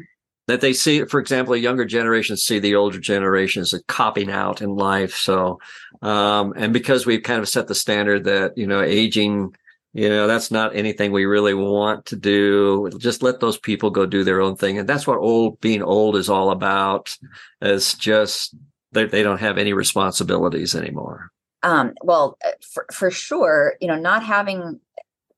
that 0.52 0.62
they 0.62 0.74
see, 0.74 1.06
for 1.06 1.20
example, 1.20 1.56
younger 1.56 1.86
generations 1.86 2.44
see 2.44 2.60
the 2.60 2.76
older 2.76 3.00
generations 3.00 3.74
as 3.74 3.82
copying 3.88 4.30
out 4.30 4.62
in 4.62 4.76
life. 4.76 5.16
So, 5.16 5.60
um, 6.02 6.54
and 6.58 6.74
because 6.74 7.06
we've 7.06 7.24
kind 7.24 7.40
of 7.40 7.48
set 7.48 7.68
the 7.68 7.76
standard 7.76 8.26
that, 8.26 8.58
you 8.58 8.68
know, 8.68 8.82
aging, 8.82 9.56
you 9.94 10.10
know, 10.10 10.28
that's 10.28 10.52
not 10.52 10.76
anything 10.76 11.12
we 11.12 11.26
really 11.26 11.54
want 11.54 12.06
to 12.08 12.16
do. 12.18 12.90
Just 12.98 13.24
let 13.24 13.40
those 13.40 13.58
people 13.58 13.92
go 13.92 14.06
do 14.06 14.24
their 14.24 14.42
own 14.42 14.58
thing. 14.58 14.78
And 14.78 14.90
that's 14.90 15.08
what 15.08 15.20
old, 15.20 15.60
being 15.62 15.84
old 15.84 16.18
is 16.18 16.30
all 16.30 16.50
about 16.52 17.16
is 17.62 17.94
just, 17.94 18.54
they, 18.92 19.06
they 19.06 19.24
don't 19.24 19.40
have 19.40 19.58
any 19.58 19.74
responsibilities 19.74 20.76
anymore. 20.76 21.32
Um, 21.64 21.94
well, 22.04 22.38
uh, 22.44 22.52
for, 22.74 22.86
for 22.92 23.12
sure, 23.12 23.76
you 23.80 23.88
know, 23.88 23.96
not 23.96 24.24
having 24.24 24.80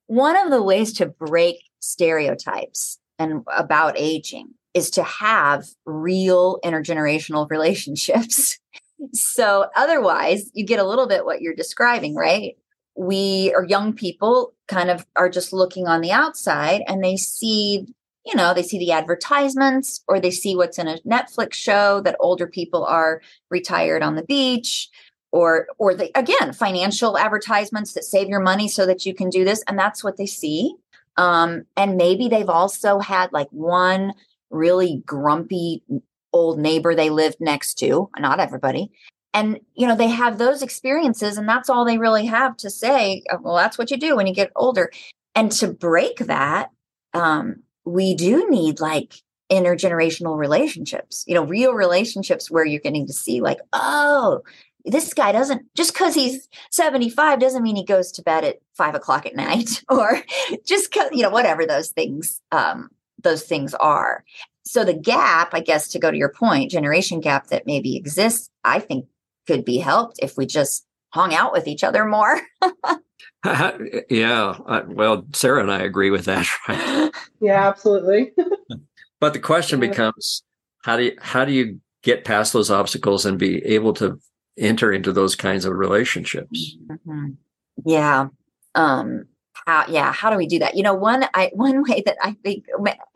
one 0.07 0.37
of 0.37 0.51
the 0.51 0.61
ways 0.61 0.93
to 0.93 1.05
break 1.05 1.57
stereotypes 1.79 2.99
and 3.19 3.43
about 3.55 3.95
aging 3.97 4.49
is 4.73 4.89
to 4.91 5.03
have 5.03 5.65
real 5.85 6.59
intergenerational 6.63 7.49
relationships. 7.49 8.57
so 9.13 9.67
otherwise, 9.75 10.49
you 10.53 10.65
get 10.65 10.79
a 10.79 10.87
little 10.87 11.07
bit 11.07 11.25
what 11.25 11.41
you're 11.41 11.55
describing, 11.55 12.15
right? 12.15 12.55
We 12.95 13.53
are 13.55 13.65
young 13.65 13.93
people 13.93 14.53
kind 14.67 14.89
of 14.89 15.05
are 15.15 15.29
just 15.29 15.51
looking 15.51 15.87
on 15.87 16.01
the 16.01 16.11
outside 16.11 16.83
and 16.87 17.03
they 17.03 17.17
see 17.17 17.87
you 18.25 18.35
know 18.35 18.53
they 18.53 18.63
see 18.63 18.79
the 18.79 18.91
advertisements 18.91 20.03
or 20.07 20.19
they 20.19 20.31
see 20.31 20.55
what's 20.55 20.79
in 20.79 20.87
a 20.87 20.97
netflix 20.99 21.53
show 21.53 22.01
that 22.01 22.15
older 22.19 22.47
people 22.47 22.85
are 22.85 23.21
retired 23.49 24.01
on 24.01 24.15
the 24.15 24.23
beach 24.23 24.89
or 25.33 25.67
or 25.79 25.95
the 25.95 26.11
again 26.17 26.53
financial 26.53 27.17
advertisements 27.17 27.93
that 27.93 28.03
save 28.03 28.29
your 28.29 28.39
money 28.39 28.69
so 28.69 28.85
that 28.85 29.05
you 29.05 29.13
can 29.13 29.29
do 29.29 29.43
this 29.43 29.63
and 29.67 29.77
that's 29.77 30.03
what 30.03 30.15
they 30.15 30.27
see. 30.27 30.75
Um, 31.17 31.65
and 31.75 31.97
maybe 31.97 32.27
they've 32.27 32.49
also 32.49 32.99
had 32.99 33.33
like 33.33 33.49
one 33.49 34.13
really 34.49 35.03
grumpy 35.05 35.83
old 36.31 36.59
neighbor 36.59 36.95
they 36.95 37.09
lived 37.09 37.37
next 37.39 37.75
to 37.79 38.09
not 38.17 38.39
everybody 38.39 38.91
and 39.33 39.59
you 39.73 39.87
know 39.87 39.95
they 39.95 40.07
have 40.07 40.37
those 40.37 40.61
experiences 40.61 41.37
and 41.37 41.49
that's 41.49 41.69
all 41.69 41.85
they 41.85 41.97
really 41.97 42.25
have 42.25 42.55
to 42.57 42.69
say 42.69 43.23
uh, 43.31 43.37
well 43.41 43.55
that's 43.55 43.77
what 43.77 43.91
you 43.91 43.97
do 43.97 44.15
when 44.15 44.27
you 44.27 44.33
get 44.33 44.51
older. 44.55 44.91
And 45.35 45.51
to 45.53 45.67
break 45.67 46.17
that 46.17 46.69
um, 47.15 47.63
we 47.85 48.15
do 48.15 48.49
need 48.49 48.79
like 48.79 49.15
intergenerational 49.51 50.37
relationships 50.37 51.23
you 51.27 51.35
know 51.35 51.43
real 51.43 51.73
relationships 51.73 52.49
where 52.49 52.65
you're 52.65 52.79
getting 52.79 53.05
to 53.05 53.13
see 53.13 53.41
like 53.41 53.59
oh 53.73 54.41
this 54.85 55.13
guy 55.13 55.31
doesn't 55.31 55.63
just 55.75 55.93
because 55.93 56.15
he's 56.15 56.47
75 56.71 57.39
doesn't 57.39 57.63
mean 57.63 57.75
he 57.75 57.85
goes 57.85 58.11
to 58.13 58.21
bed 58.21 58.43
at 58.43 58.57
five 58.75 58.95
o'clock 58.95 59.25
at 59.25 59.35
night 59.35 59.83
or 59.89 60.21
just 60.65 60.91
because 60.91 61.09
you 61.11 61.21
know 61.21 61.29
whatever 61.29 61.65
those 61.65 61.89
things 61.89 62.41
um 62.51 62.89
those 63.21 63.43
things 63.43 63.73
are. 63.75 64.23
So 64.65 64.83
the 64.85 64.93
gap 64.93 65.53
i 65.53 65.59
guess 65.59 65.89
to 65.89 65.99
go 65.99 66.09
to 66.09 66.17
your 66.17 66.31
point 66.31 66.71
generation 66.71 67.19
gap 67.19 67.47
that 67.47 67.65
maybe 67.65 67.97
exists 67.97 68.49
i 68.63 68.79
think 68.79 69.05
could 69.45 69.65
be 69.65 69.77
helped 69.77 70.19
if 70.21 70.37
we 70.37 70.45
just 70.45 70.85
hung 71.09 71.33
out 71.33 71.51
with 71.51 71.67
each 71.67 71.83
other 71.83 72.05
more 72.05 72.39
yeah 74.09 74.57
well 74.87 75.25
sarah 75.33 75.61
and 75.61 75.71
i 75.71 75.81
agree 75.81 76.09
with 76.09 76.25
that 76.25 76.47
right 76.67 77.11
yeah 77.41 77.67
absolutely 77.67 78.31
but 79.19 79.33
the 79.33 79.39
question 79.39 79.79
becomes 79.79 80.43
how 80.83 80.95
do 80.95 81.03
you 81.03 81.15
how 81.19 81.43
do 81.43 81.51
you 81.51 81.79
get 82.03 82.25
past 82.25 82.53
those 82.53 82.69
obstacles 82.69 83.25
and 83.25 83.39
be 83.39 83.63
able 83.65 83.93
to 83.93 84.19
enter 84.57 84.91
into 84.91 85.11
those 85.11 85.35
kinds 85.35 85.65
of 85.65 85.73
relationships. 85.73 86.77
Mm-hmm. 86.87 87.29
Yeah. 87.85 88.27
Um, 88.75 89.25
how, 89.65 89.85
yeah. 89.87 90.11
How 90.11 90.29
do 90.29 90.37
we 90.37 90.47
do 90.47 90.59
that? 90.59 90.75
You 90.75 90.83
know, 90.83 90.93
one, 90.93 91.25
I, 91.33 91.51
one 91.53 91.83
way 91.83 92.03
that 92.05 92.17
I 92.21 92.33
think 92.43 92.65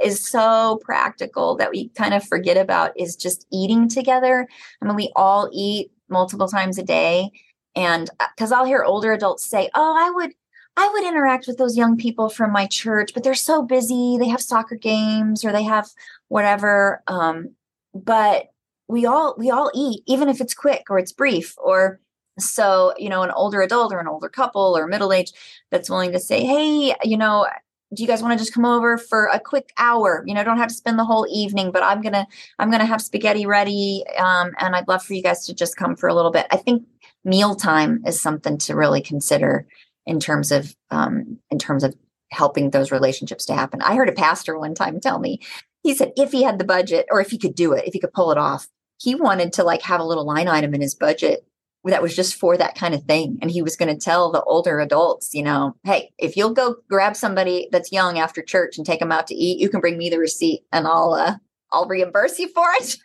is 0.02 0.26
so 0.26 0.80
practical 0.84 1.56
that 1.58 1.72
we 1.72 1.90
kind 1.90 2.14
of 2.14 2.24
forget 2.24 2.58
about 2.58 2.92
is 3.00 3.16
just 3.16 3.46
eating 3.52 3.88
together. 3.90 4.48
I 4.82 4.86
mean, 4.86 4.96
we 4.96 5.12
all 5.16 5.50
eat 5.52 5.92
multiple 6.10 6.48
times 6.48 6.78
a 6.78 6.84
day. 6.84 7.32
And 7.78 8.10
because 8.36 8.52
uh, 8.52 8.58
I'll 8.58 8.66
hear 8.66 8.84
older 8.84 9.14
adults 9.14 9.46
say, 9.46 9.70
Oh, 9.76 9.96
I 9.98 10.10
would, 10.10 10.32
I 10.76 10.90
would 10.94 11.04
interact 11.04 11.48
with 11.48 11.58
those 11.58 11.78
young 11.78 11.96
people 11.96 12.30
from 12.30 12.52
my 12.52 12.66
church, 12.68 13.14
but 13.14 13.24
they're 13.24 13.36
so 13.36 13.62
busy. 13.62 14.18
They 14.20 14.28
have 14.28 14.42
soccer 14.42 14.76
games 14.76 15.46
or 15.46 15.52
they 15.52 15.64
have 15.64 15.88
whatever. 16.28 17.04
Um, 17.08 17.56
but 17.94 18.48
we 18.88 19.06
all 19.06 19.36
we 19.38 19.50
all 19.50 19.72
eat 19.74 20.04
even 20.08 20.30
if 20.30 20.42
it's 20.42 20.54
quick 20.54 20.86
or 20.90 20.98
it's 20.98 21.12
brief 21.12 21.56
or 21.58 22.00
so 22.40 22.94
you 22.98 23.10
know 23.10 23.24
an 23.24 23.32
older 23.32 23.62
adult 23.62 23.92
or 23.92 24.00
an 24.00 24.08
older 24.08 24.30
couple 24.30 24.78
or 24.78 24.88
middle 24.88 25.12
age 25.12 25.32
that's 25.72 25.90
willing 25.90 26.12
to 26.12 26.20
say 26.20 26.46
hey 26.46 26.96
you 27.04 27.18
know 27.18 27.48
do 27.94 28.04
you 28.04 28.08
guys 28.08 28.22
want 28.22 28.32
to 28.32 28.38
just 28.38 28.54
come 28.54 28.66
over 28.66 28.98
for 28.98 29.28
a 29.34 29.40
quick 29.40 29.72
hour 29.78 30.24
you 30.26 30.34
know 30.34 30.44
don't 30.44 30.58
have 30.58 30.70
to 30.70 30.74
spend 30.74 31.00
the 31.00 31.06
whole 31.06 31.28
evening 31.32 31.72
but 31.72 31.84
i'm 31.84 32.02
gonna 32.02 32.28
i'm 32.60 32.70
gonna 32.70 32.86
have 32.86 33.02
spaghetti 33.02 33.46
ready 33.46 34.04
um, 34.18 34.52
and 34.60 34.76
i'd 34.76 34.88
love 34.88 35.04
for 35.04 35.14
you 35.14 35.24
guys 35.24 35.46
to 35.46 35.54
just 35.54 35.76
come 35.76 35.96
for 35.96 36.08
a 36.08 36.14
little 36.14 36.32
bit 36.32 36.46
i 36.52 36.58
think 36.58 36.86
mealtime 37.28 38.02
is 38.06 38.20
something 38.20 38.58
to 38.58 38.76
really 38.76 39.02
consider 39.02 39.68
in 40.06 40.20
terms 40.20 40.52
of 40.52 40.76
um, 40.92 41.38
in 41.52 41.60
terms 41.60 41.84
of 41.84 41.96
helping 42.32 42.72
those 42.72 42.92
relationships 42.92 43.46
to 43.46 43.54
happen 43.54 43.82
i 43.82 43.96
heard 43.96 44.10
a 44.10 44.14
pastor 44.14 44.58
one 44.58 44.76
time 44.76 45.00
tell 45.00 45.20
me 45.20 45.40
he 45.84 45.96
said 45.96 46.12
if 46.18 46.32
he 46.32 46.44
had 46.44 46.60
the 46.60 46.66
budget 46.66 47.06
or 47.10 47.22
if 47.22 47.30
he 47.30 47.38
could 47.38 47.56
do 47.56 47.72
it 47.74 47.86
if 47.88 47.94
he 47.94 48.00
could 48.00 48.12
pull 48.12 48.32
it 48.32 48.38
off 48.38 48.68
he 49.00 49.16
wanted 49.16 49.54
to 49.54 49.64
like 49.64 49.82
have 49.82 50.02
a 50.02 50.06
little 50.06 50.26
line 50.26 50.48
item 50.48 50.74
in 50.74 50.82
his 50.82 50.96
budget 50.96 51.48
that 51.86 52.02
was 52.02 52.16
just 52.16 52.36
for 52.36 52.58
that 52.58 52.76
kind 52.76 52.94
of 52.94 53.04
thing. 53.04 53.38
And 53.42 53.50
he 53.50 53.62
was 53.62 53.76
going 53.76 53.94
to 53.94 54.00
tell 54.00 54.32
the 54.32 54.44
older 54.44 54.80
adults, 54.80 55.34
you 55.34 55.44
know, 55.44 55.76
hey, 55.84 56.12
if 56.18 56.36
you'll 56.36 56.54
go 56.54 56.76
grab 56.90 57.16
somebody 57.16 57.70
that's 57.72 57.92
young 57.92 58.20
after 58.20 58.42
church 58.42 58.78
and 58.78 58.86
take 58.86 59.00
them 59.00 59.12
out 59.12 59.28
to 59.28 59.36
eat, 59.36 59.60
you 59.60 59.70
can 59.70 59.80
bring 59.80 59.98
me 59.98 60.10
the 60.10 60.20
receipt 60.20 60.64
and 60.72 60.88
I'll, 60.88 61.14
uh, 61.14 61.36
I'll 61.72 61.88
reimburse 61.88 62.40
you 62.40 62.50
for 62.50 62.66
it. 62.76 62.98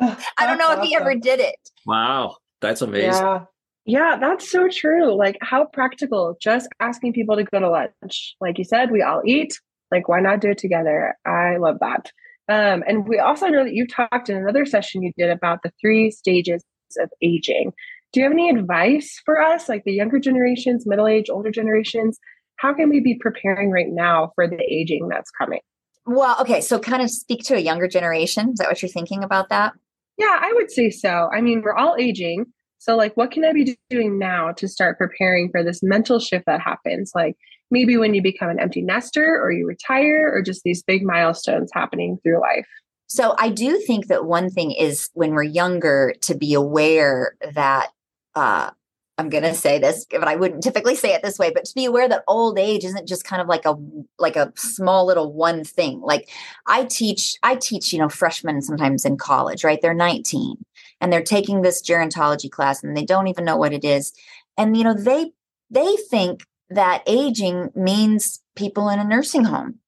I 0.38 0.46
don't 0.46 0.58
know 0.58 0.72
if 0.72 0.82
he 0.82 0.96
ever 0.96 1.14
did 1.20 1.40
it. 1.40 1.56
Wow. 1.86 2.36
That's 2.60 2.82
amazing. 2.82 3.22
Yeah. 3.22 3.44
Yeah, 3.84 4.16
that's 4.20 4.50
so 4.50 4.68
true. 4.68 5.14
Like 5.14 5.36
how 5.40 5.64
practical, 5.66 6.36
just 6.40 6.68
asking 6.80 7.14
people 7.14 7.36
to 7.36 7.44
go 7.44 7.58
to 7.58 7.68
lunch. 7.68 8.36
Like 8.40 8.58
you 8.58 8.64
said, 8.64 8.90
we 8.90 9.02
all 9.02 9.22
eat. 9.26 9.58
Like, 9.90 10.08
why 10.08 10.20
not 10.20 10.40
do 10.40 10.50
it 10.50 10.58
together? 10.58 11.16
I 11.26 11.56
love 11.58 11.78
that. 11.80 12.10
Um, 12.48 12.82
and 12.86 13.06
we 13.06 13.18
also 13.18 13.48
know 13.48 13.64
that 13.64 13.74
you 13.74 13.86
talked 13.86 14.28
in 14.28 14.36
another 14.36 14.64
session 14.64 15.02
you 15.02 15.12
did 15.16 15.30
about 15.30 15.62
the 15.62 15.72
three 15.80 16.10
stages 16.10 16.62
of 16.98 17.10
aging. 17.20 17.72
Do 18.12 18.20
you 18.20 18.24
have 18.24 18.32
any 18.32 18.50
advice 18.50 19.20
for 19.24 19.40
us, 19.40 19.68
like 19.68 19.84
the 19.84 19.92
younger 19.92 20.18
generations, 20.18 20.86
middle 20.86 21.06
age, 21.06 21.30
older 21.30 21.50
generations? 21.50 22.18
How 22.56 22.74
can 22.74 22.88
we 22.88 23.00
be 23.00 23.16
preparing 23.18 23.70
right 23.70 23.88
now 23.88 24.32
for 24.34 24.46
the 24.46 24.60
aging 24.62 25.08
that's 25.08 25.30
coming? 25.30 25.60
Well, 26.04 26.36
okay, 26.40 26.60
so 26.60 26.78
kind 26.78 27.02
of 27.02 27.10
speak 27.10 27.44
to 27.44 27.54
a 27.54 27.60
younger 27.60 27.88
generation. 27.88 28.50
Is 28.50 28.58
that 28.58 28.68
what 28.68 28.82
you're 28.82 28.88
thinking 28.88 29.24
about 29.24 29.48
that? 29.50 29.72
Yeah, 30.18 30.38
I 30.40 30.52
would 30.54 30.70
say 30.70 30.90
so. 30.90 31.28
I 31.32 31.40
mean, 31.40 31.62
we're 31.62 31.74
all 31.74 31.96
aging. 31.98 32.46
So, 32.82 32.96
like, 32.96 33.16
what 33.16 33.30
can 33.30 33.44
I 33.44 33.52
be 33.52 33.78
doing 33.90 34.18
now 34.18 34.50
to 34.56 34.66
start 34.66 34.98
preparing 34.98 35.52
for 35.52 35.62
this 35.62 35.84
mental 35.84 36.18
shift 36.18 36.46
that 36.46 36.60
happens? 36.60 37.12
Like, 37.14 37.36
maybe 37.70 37.96
when 37.96 38.12
you 38.12 38.20
become 38.20 38.50
an 38.50 38.58
empty 38.58 38.82
nester 38.82 39.40
or 39.40 39.52
you 39.52 39.68
retire 39.68 40.28
or 40.34 40.42
just 40.42 40.62
these 40.64 40.82
big 40.82 41.04
milestones 41.04 41.70
happening 41.72 42.18
through 42.24 42.40
life. 42.40 42.66
So 43.06 43.36
I 43.38 43.50
do 43.50 43.78
think 43.78 44.08
that 44.08 44.24
one 44.24 44.50
thing 44.50 44.72
is 44.72 45.10
when 45.14 45.30
we're 45.30 45.44
younger 45.44 46.14
to 46.22 46.34
be 46.34 46.54
aware 46.54 47.36
that 47.52 47.90
uh, 48.34 48.70
I'm 49.16 49.28
going 49.28 49.44
to 49.44 49.54
say 49.54 49.78
this, 49.78 50.04
but 50.10 50.26
I 50.26 50.34
wouldn't 50.34 50.64
typically 50.64 50.96
say 50.96 51.14
it 51.14 51.22
this 51.22 51.38
way, 51.38 51.52
but 51.54 51.64
to 51.66 51.74
be 51.76 51.84
aware 51.84 52.08
that 52.08 52.24
old 52.26 52.58
age 52.58 52.84
isn't 52.84 53.06
just 53.06 53.22
kind 53.22 53.40
of 53.40 53.46
like 53.46 53.64
a 53.64 53.76
like 54.18 54.34
a 54.34 54.52
small 54.56 55.06
little 55.06 55.32
one 55.32 55.62
thing. 55.62 56.00
Like 56.00 56.30
I 56.66 56.84
teach 56.86 57.36
I 57.44 57.54
teach, 57.54 57.92
you 57.92 58.00
know, 58.00 58.08
freshmen 58.08 58.60
sometimes 58.60 59.04
in 59.04 59.18
college, 59.18 59.62
right? 59.62 59.78
They're 59.80 59.94
19 59.94 60.56
and 61.02 61.12
they're 61.12 61.22
taking 61.22 61.60
this 61.60 61.82
gerontology 61.82 62.50
class 62.50 62.82
and 62.82 62.96
they 62.96 63.04
don't 63.04 63.26
even 63.26 63.44
know 63.44 63.56
what 63.56 63.74
it 63.74 63.84
is. 63.84 64.12
And 64.56 64.74
you 64.76 64.84
know, 64.84 64.94
they 64.94 65.32
they 65.70 65.96
think 66.08 66.44
that 66.70 67.02
aging 67.06 67.70
means 67.74 68.40
people 68.54 68.88
in 68.88 69.00
a 69.00 69.04
nursing 69.04 69.44
home. 69.44 69.80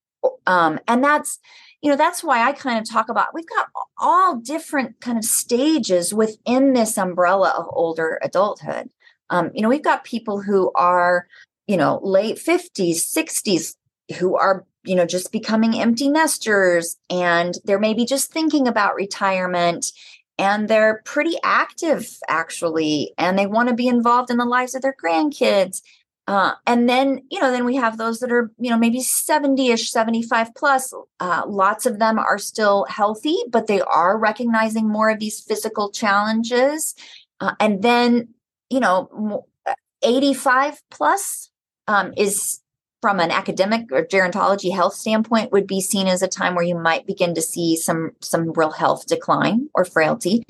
Um, 0.47 0.78
and 0.88 1.02
that's, 1.04 1.38
you 1.83 1.90
know, 1.90 1.97
that's 1.97 2.25
why 2.25 2.42
I 2.42 2.52
kind 2.52 2.78
of 2.78 2.90
talk 2.90 3.09
about 3.09 3.33
we've 3.33 3.49
got 3.49 3.68
all 3.99 4.37
different 4.37 5.00
kind 5.00 5.16
of 5.16 5.25
stages 5.25 6.12
within 6.12 6.73
this 6.73 6.99
umbrella 6.99 7.54
of 7.56 7.66
older 7.71 8.18
adulthood. 8.23 8.90
Um, 9.30 9.50
you 9.54 9.62
know, 9.62 9.68
we've 9.68 9.83
got 9.83 10.04
people 10.04 10.42
who 10.42 10.73
are, 10.75 11.28
you 11.66 11.76
know, 11.76 12.00
late 12.02 12.37
50s, 12.37 12.97
60s, 12.97 13.76
who 14.18 14.37
are, 14.37 14.66
you 14.85 14.94
know, 14.94 15.06
just 15.06 15.33
becoming 15.33 15.78
empty 15.80 16.09
nesters 16.09 16.97
and 17.09 17.54
they're 17.64 17.78
maybe 17.78 18.04
just 18.04 18.33
thinking 18.33 18.66
about 18.66 18.94
retirement 18.94 19.92
and 20.38 20.68
they're 20.68 21.02
pretty 21.04 21.36
active 21.44 22.18
actually 22.28 23.12
and 23.18 23.38
they 23.38 23.46
want 23.46 23.68
to 23.68 23.74
be 23.74 23.88
involved 23.88 24.30
in 24.30 24.36
the 24.36 24.44
lives 24.44 24.74
of 24.74 24.82
their 24.82 24.96
grandkids 25.02 25.80
uh, 26.26 26.54
and 26.66 26.88
then, 26.88 27.22
you 27.30 27.38
know, 27.38 27.50
then 27.50 27.66
we 27.66 27.76
have 27.76 27.98
those 27.98 28.20
that 28.20 28.32
are, 28.32 28.50
you 28.58 28.70
know, 28.70 28.78
maybe 28.78 29.00
70 29.00 29.70
ish, 29.70 29.90
75 29.90 30.54
plus. 30.54 30.94
Uh, 31.20 31.42
lots 31.46 31.84
of 31.84 31.98
them 31.98 32.18
are 32.18 32.38
still 32.38 32.86
healthy, 32.88 33.36
but 33.50 33.66
they 33.66 33.82
are 33.82 34.18
recognizing 34.18 34.88
more 34.88 35.10
of 35.10 35.18
these 35.18 35.40
physical 35.40 35.90
challenges. 35.90 36.94
Uh, 37.40 37.52
and 37.60 37.82
then, 37.82 38.28
you 38.70 38.80
know, 38.80 39.44
uh, 39.66 39.74
85 40.02 40.80
plus 40.90 41.50
um, 41.88 42.14
is 42.16 42.60
from 43.04 43.20
an 43.20 43.30
academic 43.30 43.92
or 43.92 44.02
gerontology 44.02 44.75
health 44.75 44.94
standpoint 44.94 45.52
would 45.52 45.66
be 45.66 45.78
seen 45.78 46.06
as 46.06 46.23
a 46.23 46.26
time 46.26 46.54
where 46.54 46.64
you 46.64 46.75
might 46.75 47.06
begin 47.06 47.34
to 47.34 47.42
see 47.42 47.76
some 47.76 48.12
some 48.23 48.50
real 48.54 48.70
health 48.70 49.04
decline 49.06 49.68
or 49.75 49.84
frailty 49.84 50.42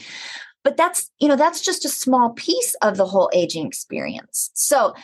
but 0.62 0.76
that's 0.76 1.10
you 1.18 1.26
know 1.26 1.34
that's 1.34 1.60
just 1.60 1.84
a 1.84 1.88
small 1.88 2.30
piece 2.30 2.76
of 2.80 2.96
the 2.96 3.06
whole 3.06 3.28
aging 3.34 3.66
experience 3.66 4.52
so 4.54 4.94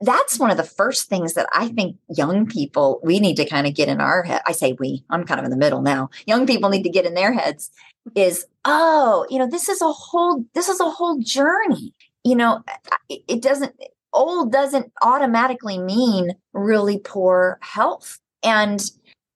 that's 0.00 0.40
one 0.40 0.50
of 0.50 0.56
the 0.56 0.64
first 0.64 1.08
things 1.08 1.34
that 1.34 1.46
I 1.52 1.68
think 1.68 1.96
young 2.08 2.46
people, 2.46 2.98
we 3.04 3.20
need 3.20 3.36
to 3.36 3.44
kind 3.44 3.68
of 3.68 3.74
get 3.74 3.88
in 3.88 4.00
our 4.00 4.24
head. 4.24 4.42
I 4.44 4.50
say 4.50 4.72
we, 4.80 5.04
I'm 5.10 5.22
kind 5.22 5.38
of 5.38 5.44
in 5.44 5.52
the 5.52 5.56
middle 5.56 5.80
now. 5.80 6.10
Young 6.26 6.44
people 6.44 6.70
need 6.70 6.82
to 6.82 6.90
get 6.90 7.06
in 7.06 7.14
their 7.14 7.32
heads 7.32 7.70
is, 8.16 8.44
oh, 8.64 9.26
you 9.30 9.38
know, 9.38 9.46
this 9.46 9.68
is 9.68 9.80
a 9.80 9.92
whole, 9.92 10.44
this 10.54 10.68
is 10.68 10.80
a 10.80 10.90
whole 10.90 11.20
journey. 11.20 11.94
You 12.24 12.34
know, 12.34 12.64
it 13.08 13.40
doesn't, 13.40 13.76
old 14.16 14.50
doesn't 14.50 14.90
automatically 15.02 15.78
mean 15.78 16.32
really 16.52 16.98
poor 16.98 17.58
health. 17.60 18.18
And, 18.42 18.82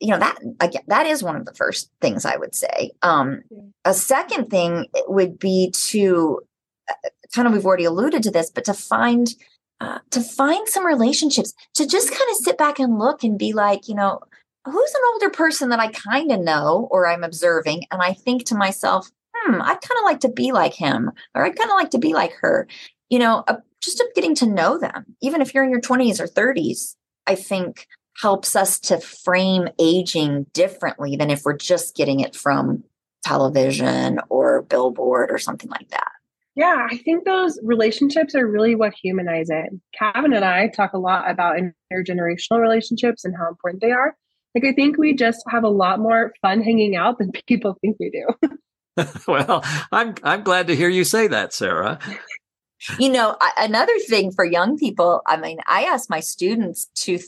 you 0.01 0.09
know, 0.09 0.19
that, 0.19 0.39
again, 0.61 0.83
that 0.89 1.07
is 1.07 1.23
one 1.23 1.37
of 1.37 1.45
the 1.45 1.55
first 1.55 1.91
things 2.01 2.25
I 2.25 2.37
would 2.37 2.55
say. 2.55 2.91
Um, 3.03 3.43
a 3.85 3.95
second 3.95 4.51
thing 4.51 4.87
would 5.07 5.39
be 5.39 5.71
to 5.73 6.41
uh, 6.89 7.09
kind 7.35 7.47
of, 7.47 7.55
we've 7.55 7.67
already 7.67 7.85
alluded 7.85 8.23
to 8.25 8.31
this, 8.31 8.51
but 8.51 8.65
to 8.65 8.75
find 8.75 9.29
uh, 9.81 9.99
to 10.11 10.21
find 10.21 10.69
some 10.69 10.85
relationships, 10.85 11.55
to 11.75 11.87
just 11.87 12.11
kind 12.11 12.31
of 12.31 12.37
sit 12.37 12.59
back 12.59 12.79
and 12.79 12.99
look 12.99 13.25
and 13.25 13.39
be 13.39 13.55
like, 13.55 13.89
you 13.89 13.95
know, 13.95 14.21
who's 14.67 14.95
an 14.95 15.01
older 15.15 15.31
person 15.31 15.71
that 15.71 15.81
I 15.81 15.89
kind 15.89 16.31
of 16.31 16.41
know 16.41 16.87
or 16.91 17.07
I'm 17.07 17.25
observing, 17.25 17.85
and 17.91 18.03
I 18.03 18.13
think 18.13 18.45
to 18.47 18.55
myself, 18.55 19.11
hmm, 19.35 19.55
I'd 19.55 19.81
kind 19.81 19.99
of 19.99 20.05
like 20.05 20.21
to 20.21 20.29
be 20.29 20.53
like 20.53 20.75
him, 20.75 21.11
or 21.35 21.45
I'd 21.45 21.57
kind 21.57 21.71
of 21.71 21.77
like 21.77 21.91
to 21.91 21.99
be 21.99 22.13
like 22.13 22.33
her. 22.41 22.69
You 23.09 23.21
know, 23.21 23.45
just 23.81 24.03
getting 24.15 24.35
to 24.37 24.47
know 24.47 24.79
them, 24.79 25.17
even 25.21 25.41
if 25.41 25.55
you're 25.55 25.65
in 25.65 25.71
your 25.71 25.81
20s 25.81 26.21
or 26.21 26.27
30s, 26.27 26.97
I 27.27 27.35
think 27.35 27.87
helps 28.21 28.55
us 28.55 28.79
to 28.81 29.01
frame 29.01 29.69
aging 29.79 30.47
differently 30.53 31.17
than 31.17 31.31
if 31.31 31.43
we're 31.45 31.57
just 31.57 31.97
getting 31.97 32.21
it 32.21 32.37
from 32.37 32.85
television 33.25 34.21
or 34.29 34.63
billboard 34.63 35.31
or 35.31 35.39
something 35.39 35.71
like 35.71 35.89
that. 35.89 36.11
Yeah, 36.57 36.89
I 36.91 36.99
think 36.99 37.25
those 37.25 37.59
relationships 37.63 38.35
are 38.35 38.47
really 38.47 38.75
what 38.75 38.93
humanize 39.01 39.49
it. 39.51 39.71
Kevin 39.97 40.33
and 40.33 40.45
I 40.45 40.69
talk 40.69 40.93
a 40.93 40.99
lot 40.99 41.31
about 41.31 41.57
intergenerational 41.57 42.61
relationships 42.61 43.25
and 43.25 43.35
how 43.37 43.49
important 43.49 43.81
they 43.81 43.93
are. 43.93 44.17
Like, 44.55 44.65
I 44.65 44.73
think 44.73 44.99
we 44.99 45.15
just 45.15 45.45
have 45.49 45.63
a 45.63 45.69
lot 45.69 46.01
more 46.01 46.33
fun 46.43 46.61
hanging 46.61 46.97
out 46.97 47.19
than 47.19 47.31
people 47.47 47.79
think 47.81 47.97
we 48.01 48.11
do. 48.11 48.51
well, 49.29 49.65
I'm 49.93 50.15
I'm 50.25 50.43
glad 50.43 50.67
to 50.67 50.77
hear 50.77 50.89
you 50.89 51.05
say 51.05 51.29
that, 51.29 51.53
Sarah. 51.53 51.99
you 52.99 53.09
know, 53.09 53.37
another 53.59 53.99
thing 54.09 54.33
for 54.33 54.45
young 54.45 54.79
people, 54.79 55.23
I 55.27 55.37
mean, 55.37 55.59
I 55.67 55.85
ask 55.85 56.09
my 56.09 56.21
students 56.21 56.87
to 56.97 57.19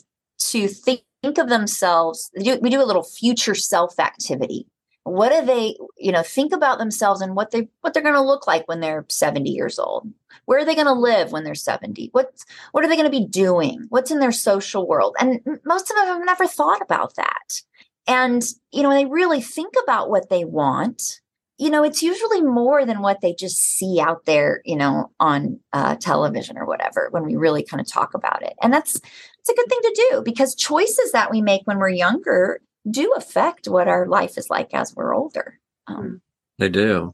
to 0.49 0.67
think 0.67 1.03
of 1.37 1.49
themselves. 1.49 2.31
We 2.35 2.69
do 2.69 2.81
a 2.81 2.85
little 2.85 3.03
future 3.03 3.55
self 3.55 3.99
activity. 3.99 4.67
What 5.03 5.31
do 5.31 5.45
they 5.45 5.75
you 5.97 6.11
know 6.11 6.23
think 6.23 6.53
about 6.53 6.79
themselves 6.79 7.21
and 7.21 7.35
what 7.35 7.51
they 7.51 7.67
what 7.81 7.93
they're 7.93 8.03
going 8.03 8.15
to 8.15 8.21
look 8.21 8.47
like 8.47 8.67
when 8.67 8.79
they're 8.79 9.05
70 9.09 9.49
years 9.49 9.77
old? 9.77 10.11
Where 10.45 10.59
are 10.59 10.65
they 10.65 10.75
going 10.75 10.87
to 10.87 10.93
live 10.93 11.31
when 11.31 11.43
they're 11.43 11.55
70 11.55 12.09
What's 12.11 12.45
what 12.71 12.83
are 12.83 12.87
they 12.87 12.95
going 12.95 13.11
to 13.11 13.19
be 13.19 13.25
doing? 13.25 13.85
What's 13.89 14.11
in 14.11 14.19
their 14.19 14.31
social 14.31 14.87
world? 14.87 15.15
And 15.19 15.41
most 15.65 15.89
of 15.89 15.95
them 15.97 16.07
have 16.07 16.25
never 16.25 16.47
thought 16.47 16.81
about 16.81 17.15
that. 17.15 17.61
And 18.07 18.43
you 18.71 18.81
know 18.81 18.89
when 18.89 18.97
they 18.97 19.11
really 19.11 19.41
think 19.41 19.73
about 19.83 20.09
what 20.09 20.29
they 20.29 20.45
want 20.45 21.21
you 21.63 21.69
know 21.69 21.83
it's 21.83 22.03
usually 22.03 22.41
more 22.41 22.85
than 22.85 23.01
what 23.01 23.21
they 23.21 23.33
just 23.33 23.57
see 23.57 23.99
out 23.99 24.25
there 24.25 24.61
you 24.65 24.75
know 24.75 25.11
on 25.19 25.59
uh, 25.71 25.95
television 25.95 26.57
or 26.57 26.65
whatever 26.65 27.07
when 27.11 27.23
we 27.23 27.35
really 27.35 27.63
kind 27.63 27.79
of 27.79 27.89
talk 27.89 28.13
about 28.13 28.43
it 28.43 28.53
and 28.61 28.73
that's 28.73 28.95
it's 28.95 29.49
a 29.49 29.55
good 29.55 29.69
thing 29.69 29.79
to 29.81 30.07
do 30.11 30.21
because 30.23 30.55
choices 30.55 31.11
that 31.11 31.31
we 31.31 31.41
make 31.41 31.61
when 31.65 31.77
we're 31.77 31.89
younger 31.89 32.61
do 32.89 33.13
affect 33.17 33.67
what 33.67 33.87
our 33.87 34.07
life 34.07 34.37
is 34.37 34.49
like 34.49 34.73
as 34.73 34.93
we're 34.95 35.15
older. 35.15 35.59
Um, 35.87 36.21
they 36.59 36.69
do. 36.69 37.13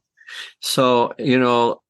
So, 0.62 1.14
you 1.18 1.40
know, 1.40 1.82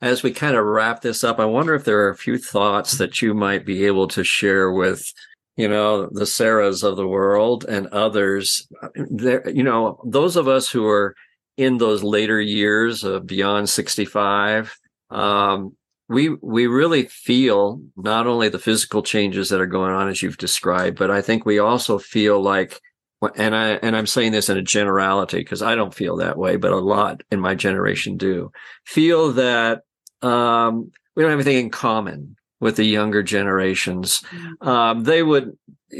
as 0.00 0.22
we 0.22 0.32
kind 0.32 0.56
of 0.56 0.64
wrap 0.64 1.00
this 1.00 1.24
up, 1.24 1.38
I 1.38 1.44
wonder 1.44 1.74
if 1.74 1.84
there 1.84 2.00
are 2.00 2.10
a 2.10 2.16
few 2.16 2.38
thoughts 2.38 2.98
that 2.98 3.22
you 3.22 3.34
might 3.34 3.64
be 3.64 3.86
able 3.86 4.08
to 4.08 4.24
share 4.24 4.70
with, 4.70 5.12
you 5.56 5.68
know, 5.68 6.06
the 6.10 6.24
Sarahs 6.24 6.82
of 6.82 6.96
the 6.96 7.08
world 7.08 7.64
and 7.66 7.86
others. 7.88 8.66
There, 8.94 9.48
you 9.48 9.62
know, 9.62 10.00
those 10.04 10.36
of 10.36 10.48
us 10.48 10.68
who 10.70 10.86
are 10.86 11.14
in 11.56 11.78
those 11.78 12.02
later 12.02 12.40
years 12.40 13.04
of 13.04 13.26
beyond 13.26 13.68
65, 13.68 14.78
um, 15.10 15.76
we 16.08 16.30
we 16.40 16.66
really 16.66 17.04
feel 17.04 17.80
not 17.96 18.26
only 18.26 18.48
the 18.48 18.58
physical 18.58 19.02
changes 19.02 19.48
that 19.48 19.60
are 19.60 19.66
going 19.66 19.92
on 19.92 20.08
as 20.08 20.22
you've 20.22 20.38
described, 20.38 20.98
but 20.98 21.10
I 21.10 21.20
think 21.20 21.44
we 21.44 21.58
also 21.58 21.98
feel 21.98 22.40
like 22.40 22.80
and 23.34 23.56
I 23.56 23.70
and 23.82 23.96
I'm 23.96 24.06
saying 24.06 24.32
this 24.32 24.48
in 24.48 24.56
a 24.56 24.62
generality 24.62 25.38
because 25.38 25.62
I 25.62 25.74
don't 25.74 25.94
feel 25.94 26.16
that 26.16 26.38
way, 26.38 26.56
but 26.56 26.72
a 26.72 26.78
lot 26.78 27.22
in 27.30 27.40
my 27.40 27.54
generation 27.54 28.16
do 28.16 28.52
feel 28.84 29.32
that 29.32 29.82
um, 30.22 30.90
we 31.14 31.22
don't 31.22 31.30
have 31.30 31.40
anything 31.40 31.64
in 31.64 31.70
common 31.70 32.36
with 32.60 32.76
the 32.76 32.84
younger 32.84 33.22
generations. 33.22 34.20
Mm-hmm. 34.20 34.68
Um, 34.68 35.04
they 35.04 35.22
would, 35.22 35.56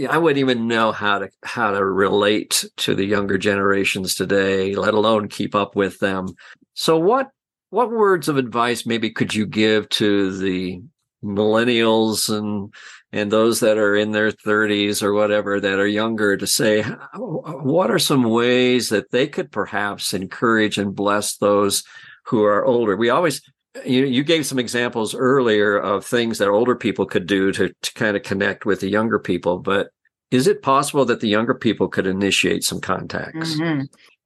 I 0.09 0.19
wouldn't 0.19 0.39
even 0.39 0.67
know 0.67 0.93
how 0.93 1.21
to 1.21 1.31
how 1.45 1.71
to 1.71 1.85
relate 1.85 2.65
to 2.79 2.95
the 2.95 3.05
younger 3.05 3.39
generations 3.39 4.15
today, 4.15 4.75
let 4.75 4.95
alone 4.95 5.29
keep 5.29 5.55
up 5.55 5.77
with 5.77 5.99
them. 5.99 6.29
So, 6.75 6.99
what 6.99 7.31
what 7.71 7.91
words 7.91 8.29
of 8.29 8.37
advice 8.37 8.87
maybe 8.87 9.11
could 9.11 9.35
you 9.35 9.47
give 9.47 9.89
to 9.91 10.37
the 10.39 10.81
millennials 11.25 12.35
and 12.35 12.73
and 13.13 13.31
those 13.31 13.61
that 13.61 13.79
are 13.79 13.97
in 13.97 14.13
their 14.13 14.31
30s 14.31 15.03
or 15.03 15.13
whatever 15.13 15.59
that 15.61 15.79
are 15.79 15.87
younger 15.87 16.37
to 16.37 16.47
say 16.47 16.83
what 17.15 17.91
are 17.91 17.99
some 17.99 18.25
ways 18.25 18.91
that 18.91 19.11
they 19.11 19.27
could 19.27 19.51
perhaps 19.51 20.15
encourage 20.15 20.79
and 20.79 20.95
bless 20.95 21.37
those 21.39 21.83
who 22.27 22.45
are 22.45 22.65
older 22.65 22.97
we 22.97 23.11
always 23.11 23.41
you, 23.85 24.05
you 24.05 24.25
gave 24.25 24.47
some 24.47 24.59
examples 24.59 25.15
earlier 25.15 25.77
of 25.77 26.05
things 26.05 26.39
that 26.39 26.49
older 26.49 26.75
people 26.75 27.07
could 27.07 27.27
do 27.27 27.53
to, 27.53 27.73
to 27.83 27.95
kind 27.95 28.17
of 28.17 28.23
connect 28.23 28.67
with 28.67 28.81
the 28.81 28.89
younger 28.89 29.19
people 29.19 29.59
but 29.59 29.89
is 30.31 30.47
it 30.47 30.63
possible 30.63 31.05
that 31.05 31.21
the 31.21 31.29
younger 31.29 31.55
people 31.55 31.89
could 31.89 32.07
initiate 32.07 32.65
some 32.65 32.81
contacts 32.81 33.55
mm-hmm. 33.55 33.83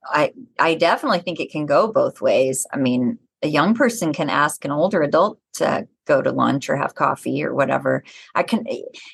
i 0.07 0.31
i 0.59 0.75
definitely 0.75 1.19
think 1.19 1.39
it 1.39 1.51
can 1.51 1.65
go 1.65 1.91
both 1.91 2.21
ways 2.21 2.65
i 2.73 2.77
mean 2.77 3.17
a 3.43 3.47
young 3.47 3.73
person 3.73 4.13
can 4.13 4.29
ask 4.29 4.63
an 4.65 4.71
older 4.71 5.01
adult 5.01 5.39
to 5.53 5.87
go 6.05 6.21
to 6.21 6.31
lunch 6.31 6.69
or 6.69 6.75
have 6.75 6.95
coffee 6.95 7.43
or 7.43 7.53
whatever. 7.53 8.03
I 8.35 8.43
can 8.43 8.65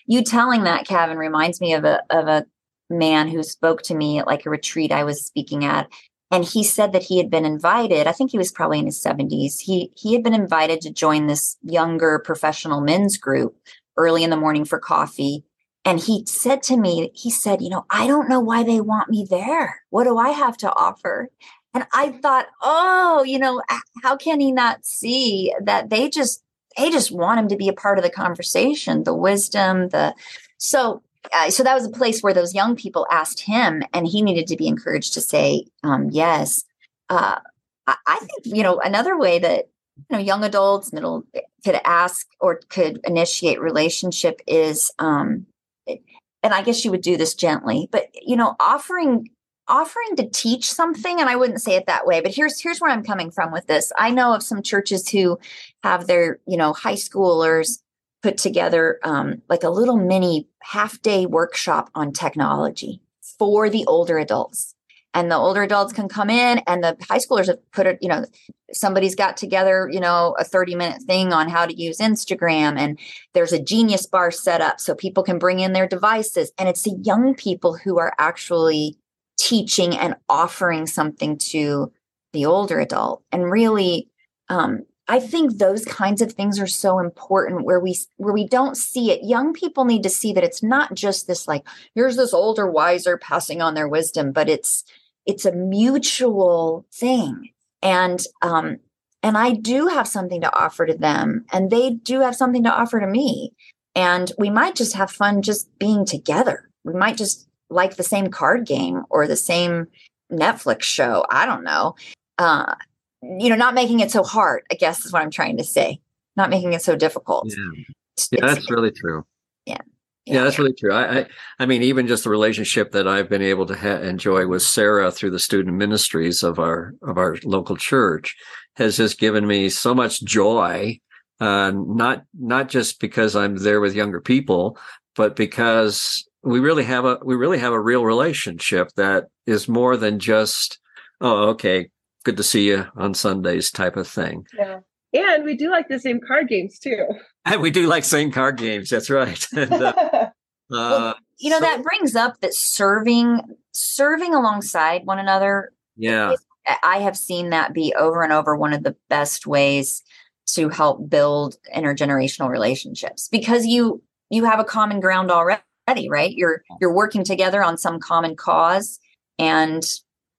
you 0.06 0.24
telling 0.24 0.64
that 0.64 0.88
Kevin 0.88 1.18
reminds 1.18 1.62
me 1.62 1.74
of 1.74 1.86
a 1.86 2.02
of 2.10 2.28
a 2.28 2.46
man 2.90 3.28
who 3.28 3.44
spoke 3.44 3.82
to 3.84 3.96
me 3.96 4.20
at 4.20 4.28
like 4.28 4.46
a 4.46 4.50
retreat 4.50 4.92
I 4.92 5.04
was 5.04 5.26
speaking 5.26 5.66
at 5.66 5.88
and 6.32 6.44
he 6.44 6.64
said 6.64 6.92
that 6.94 7.04
he 7.04 7.18
had 7.18 7.30
been 7.30 7.46
invited 7.46 8.08
i 8.08 8.12
think 8.12 8.32
he 8.32 8.38
was 8.38 8.52
probably 8.52 8.80
in 8.80 8.86
his 8.86 9.02
70s 9.02 9.60
he 9.60 9.92
he 9.96 10.14
had 10.14 10.24
been 10.24 10.34
invited 10.34 10.82
to 10.82 10.92
join 10.92 11.28
this 11.28 11.58
younger 11.64 12.20
professional 12.20 12.82
men's 12.82 13.18
group 13.18 13.56
early 13.98 14.24
in 14.24 14.30
the 14.30 14.38
morning 14.38 14.64
for 14.64 14.80
coffee. 14.80 15.44
And 15.84 16.00
he 16.00 16.26
said 16.26 16.62
to 16.64 16.78
me 16.78 17.12
he 17.14 17.32
said 17.32 17.62
you 17.62 17.70
know 17.70 17.86
i 17.90 18.08
don't 18.08 18.30
know 18.30 18.40
why 18.40 18.64
they 18.64 18.82
want 18.82 19.10
me 19.10 19.26
there. 19.30 19.82
What 19.90 20.06
do 20.06 20.18
i 20.18 20.30
have 20.30 20.58
to 20.58 20.74
offer? 20.74 21.30
And 21.74 21.86
I 21.94 22.10
thought, 22.10 22.48
oh, 22.64 23.24
you 23.24 23.38
know, 23.38 23.62
how 24.02 24.16
can 24.16 24.40
he 24.40 24.52
not 24.52 24.84
see 24.84 25.54
that 25.62 25.92
they 25.92 26.10
just 26.10 26.44
they 26.76 26.90
just 26.90 27.12
want 27.12 27.40
him 27.40 27.48
to 27.50 27.56
be 27.56 27.68
a 27.68 27.74
part 27.74 28.00
of 28.00 28.04
the 28.04 28.10
conversation, 28.10 29.04
the 29.04 29.14
wisdom, 29.14 29.90
the 29.90 30.16
so 30.58 31.04
uh, 31.34 31.50
so 31.50 31.64
that 31.64 31.76
was 31.76 31.86
a 31.86 31.92
place 31.92 32.22
where 32.22 32.34
those 32.34 32.54
young 32.54 32.76
people 32.76 33.08
asked 33.12 33.42
him, 33.42 33.84
and 33.94 34.08
he 34.08 34.22
needed 34.22 34.48
to 34.48 34.58
be 34.58 34.68
encouraged 34.68 35.14
to 35.14 35.22
say 35.22 35.66
um, 35.84 36.10
yes. 36.12 36.64
Uh, 37.10 37.40
I, 37.88 38.20
think 38.20 38.58
you 38.58 38.64
know 38.64 38.80
another 38.80 39.18
way 39.18 39.40
that 39.40 39.70
you 39.96 40.18
know 40.18 40.20
young 40.20 40.44
adults, 40.44 40.92
middle 40.92 41.24
could 41.64 41.80
ask 41.86 42.28
or 42.40 42.62
could 42.70 43.00
initiate 43.06 43.62
relationship 43.62 44.42
is, 44.46 44.92
um, 45.00 45.46
and 45.88 46.54
I 46.54 46.62
guess 46.64 46.84
you 46.84 46.92
would 46.92 47.02
do 47.02 47.18
this 47.18 47.34
gently, 47.34 47.88
but 47.92 48.10
you 48.22 48.36
know, 48.36 48.56
offering 48.60 49.30
offering 49.70 50.16
to 50.16 50.30
teach 50.30 50.72
something 50.72 51.20
and 51.20 51.30
i 51.30 51.36
wouldn't 51.36 51.62
say 51.62 51.76
it 51.76 51.86
that 51.88 52.06
way 52.06 52.22
but 52.22 52.34
here's 52.34 52.58
here's 52.62 52.80
where 52.80 52.90
i'm 52.90 53.04
coming 53.04 53.30
from 53.30 53.52
with 53.52 53.68
this 53.68 53.92
i 53.98 54.10
know 54.10 54.34
of 54.34 54.42
some 54.42 54.62
churches 54.62 55.10
who 55.10 55.38
have 55.84 56.08
their 56.08 56.40
you 56.48 56.56
know 56.56 56.72
high 56.72 56.94
schoolers 56.94 57.80
put 58.24 58.38
together 58.38 59.00
um, 59.04 59.42
like 59.50 59.64
a 59.64 59.70
little 59.70 59.98
mini 59.98 60.48
half 60.62 61.02
day 61.02 61.26
workshop 61.26 61.90
on 61.96 62.12
technology 62.12 63.02
for 63.38 63.70
the 63.70 63.86
older 63.86 64.18
adults. 64.18 64.74
And 65.14 65.32
the 65.32 65.36
older 65.36 65.64
adults 65.64 65.94
can 65.94 66.10
come 66.10 66.30
in 66.30 66.60
and 66.68 66.84
the 66.84 66.96
high 67.02 67.18
schoolers 67.18 67.48
have 67.48 67.58
put 67.72 67.88
it 67.88 67.98
you 68.02 68.10
know 68.10 68.26
somebody's 68.72 69.16
got 69.16 69.38
together 69.38 69.90
you 69.92 70.00
know 70.00 70.36
a 70.38 70.44
30 70.44 70.76
minute 70.76 71.02
thing 71.04 71.34
on 71.34 71.50
how 71.50 71.66
to 71.66 71.74
use 71.74 71.98
instagram 71.98 72.78
and 72.78 73.00
there's 73.34 73.54
a 73.54 73.62
genius 73.62 74.06
bar 74.06 74.30
set 74.30 74.62
up 74.62 74.80
so 74.80 74.94
people 74.94 75.24
can 75.24 75.40
bring 75.40 75.60
in 75.60 75.74
their 75.74 75.88
devices. 75.88 76.52
And 76.58 76.68
it's 76.68 76.84
the 76.84 76.98
young 77.04 77.36
people 77.36 77.76
who 77.76 77.98
are 78.00 78.14
actually 78.20 78.98
teaching 79.40 79.96
and 79.98 80.16
offering 80.28 80.88
something 80.88 81.38
to 81.38 81.92
the 82.34 82.46
older 82.46 82.80
adult. 82.80 83.24
And 83.32 83.50
really 83.50 84.10
um, 84.50 84.86
i 85.08 85.20
think 85.20 85.58
those 85.58 85.86
kinds 85.86 86.22
of 86.22 86.34
things 86.34 86.60
are 86.60 86.68
so 86.68 87.00
important 87.00 87.66
where 87.66 87.80
we 87.80 87.98
where 88.18 88.34
we 88.34 88.48
don't 88.48 88.78
see 88.78 89.12
it 89.12 89.24
young 89.24 89.54
people 89.54 89.86
need 89.86 90.04
to 90.04 90.10
see 90.10 90.34
that 90.34 90.44
it's 90.44 90.64
not 90.64 90.94
just 90.94 91.28
this 91.28 91.48
like 91.48 91.66
here's 91.96 92.16
this 92.16 92.34
older 92.34 92.70
wiser 92.70 93.18
passing 93.18 93.62
on 93.62 93.74
their 93.74 93.88
wisdom 93.88 94.32
but 94.32 94.50
it's 94.50 94.84
it's 95.26 95.46
a 95.46 95.52
mutual 95.52 96.86
thing 96.94 97.50
and 97.82 98.26
um 98.42 98.78
and 99.24 99.38
i 99.38 99.52
do 99.52 99.88
have 99.88 100.08
something 100.08 100.42
to 100.42 100.56
offer 100.58 100.86
to 100.86 100.98
them 100.98 101.46
and 101.52 101.70
they 101.70 101.92
do 101.92 102.22
have 102.22 102.36
something 102.36 102.64
to 102.64 102.74
offer 102.74 103.00
to 103.00 103.08
me 103.08 103.52
and 103.96 104.32
we 104.38 104.50
might 104.50 104.76
just 104.76 104.96
have 104.96 105.12
fun 105.12 105.42
just 105.42 105.68
being 105.80 106.06
together 106.06 106.70
we 106.84 106.94
might 106.94 107.18
just 107.18 107.48
like 107.70 107.96
the 107.96 108.04
same 108.04 108.28
card 108.28 108.66
game 108.66 109.04
or 109.10 109.28
the 109.28 109.36
same 109.36 109.88
Netflix 110.32 110.84
show. 110.84 111.26
I 111.30 111.46
don't 111.46 111.64
know. 111.64 111.96
Uh, 112.38 112.76
you 113.22 113.50
know, 113.50 113.56
not 113.56 113.74
making 113.74 114.00
it 114.00 114.12
so 114.12 114.24
hard, 114.24 114.64
I 114.72 114.76
guess 114.76 115.06
is 115.06 115.14
what 115.14 115.22
I'm 115.22 115.32
trying 115.32 115.58
to 115.58 115.64
say. 115.64 116.00
Not 116.36 116.50
making 116.50 116.74
it 116.74 116.82
so 116.82 116.96
difficult. 116.96 117.46
Yeah, 117.48 117.84
yeah 118.32 118.46
that's 118.46 118.70
really 118.70 118.92
true. 118.92 119.26
Yeah. 119.66 119.78
yeah. 120.26 120.36
Yeah, 120.36 120.44
that's 120.44 120.60
really 120.60 120.74
true. 120.74 120.94
I, 120.94 121.20
I, 121.20 121.26
I, 121.60 121.66
mean, 121.66 121.82
even 121.82 122.08
just 122.08 122.24
the 122.24 122.30
relationship 122.30 122.92
that 122.92 123.08
I've 123.08 123.30
been 123.30 123.42
able 123.42 123.66
to 123.66 123.76
ha- 123.76 124.02
enjoy 124.02 124.46
with 124.46 124.62
Sarah 124.62 125.12
through 125.12 125.32
the 125.32 125.40
student 125.40 125.76
ministries 125.76 126.44
of 126.44 126.60
our 126.60 126.94
of 127.02 127.18
our 127.18 127.38
local 127.44 127.76
church 127.76 128.36
has 128.76 128.98
just 128.98 129.20
given 129.20 129.48
me 129.48 129.70
so 129.70 129.96
much 129.96 130.24
joy 130.24 131.00
uh, 131.40 131.72
not 131.76 132.24
not 132.38 132.70
just 132.70 133.00
because 133.00 133.36
I'm 133.36 133.58
there 133.58 133.80
with 133.80 133.96
younger 133.96 134.22
people, 134.22 134.78
but 135.16 135.36
because 135.36 136.28
we 136.44 136.60
really 136.60 136.84
have 136.84 137.06
a 137.06 137.20
we 137.24 137.36
really 137.36 137.60
have 137.60 137.74
a 137.74 137.80
real 137.80 138.06
relationship 138.06 138.90
that 138.96 139.26
is 139.46 139.68
more 139.68 139.98
than 139.98 140.20
just 140.20 140.80
oh 141.22 141.50
okay 141.50 141.90
good 142.28 142.36
to 142.36 142.44
see 142.44 142.68
you 142.68 142.86
on 142.98 143.14
Sundays 143.14 143.72
type 143.72 143.96
of 143.96 144.06
thing. 144.06 144.46
Yeah. 144.54 144.80
And 145.14 145.46
we 145.46 145.56
do 145.56 145.72
like 145.72 145.88
the 145.88 145.98
same 145.98 146.20
card 146.20 146.50
games 146.50 146.78
too. 146.78 147.06
And 147.46 147.62
we 147.62 147.72
do 147.72 147.88
like 147.88 148.04
same 148.04 148.34
card 148.34 148.58
games. 148.58 148.90
That's 148.90 149.10
right. 149.10 149.48
and, 149.56 149.72
uh, 149.74 150.30
well, 150.70 151.16
you 151.40 151.50
know 151.50 151.60
so, 151.60 151.66
that 151.66 151.84
brings 151.84 152.18
up 152.18 152.42
that 152.42 152.54
serving 152.54 153.40
serving 153.72 154.34
alongside 154.34 155.06
one 155.06 155.20
another. 155.20 155.72
Yeah. 155.96 156.36
I 156.84 156.98
have 156.98 157.16
seen 157.16 157.52
that 157.52 157.74
be 157.74 157.94
over 157.98 158.24
and 158.24 158.34
over 158.34 158.58
one 158.58 158.74
of 158.74 158.84
the 158.84 158.98
best 159.10 159.48
ways 159.48 160.04
to 160.48 160.68
help 160.68 161.10
build 161.10 161.56
intergenerational 161.74 162.50
relationships 162.50 163.30
because 163.30 163.66
you 163.66 164.04
you 164.30 164.44
have 164.44 164.60
a 164.60 164.66
common 164.66 165.00
ground 165.00 165.32
already, 165.32 166.10
right? 166.10 166.34
You're 166.34 166.64
you're 166.82 166.94
working 166.94 167.24
together 167.24 167.64
on 167.64 167.78
some 167.78 168.02
common 168.02 168.36
cause, 168.36 169.00
and 169.40 169.82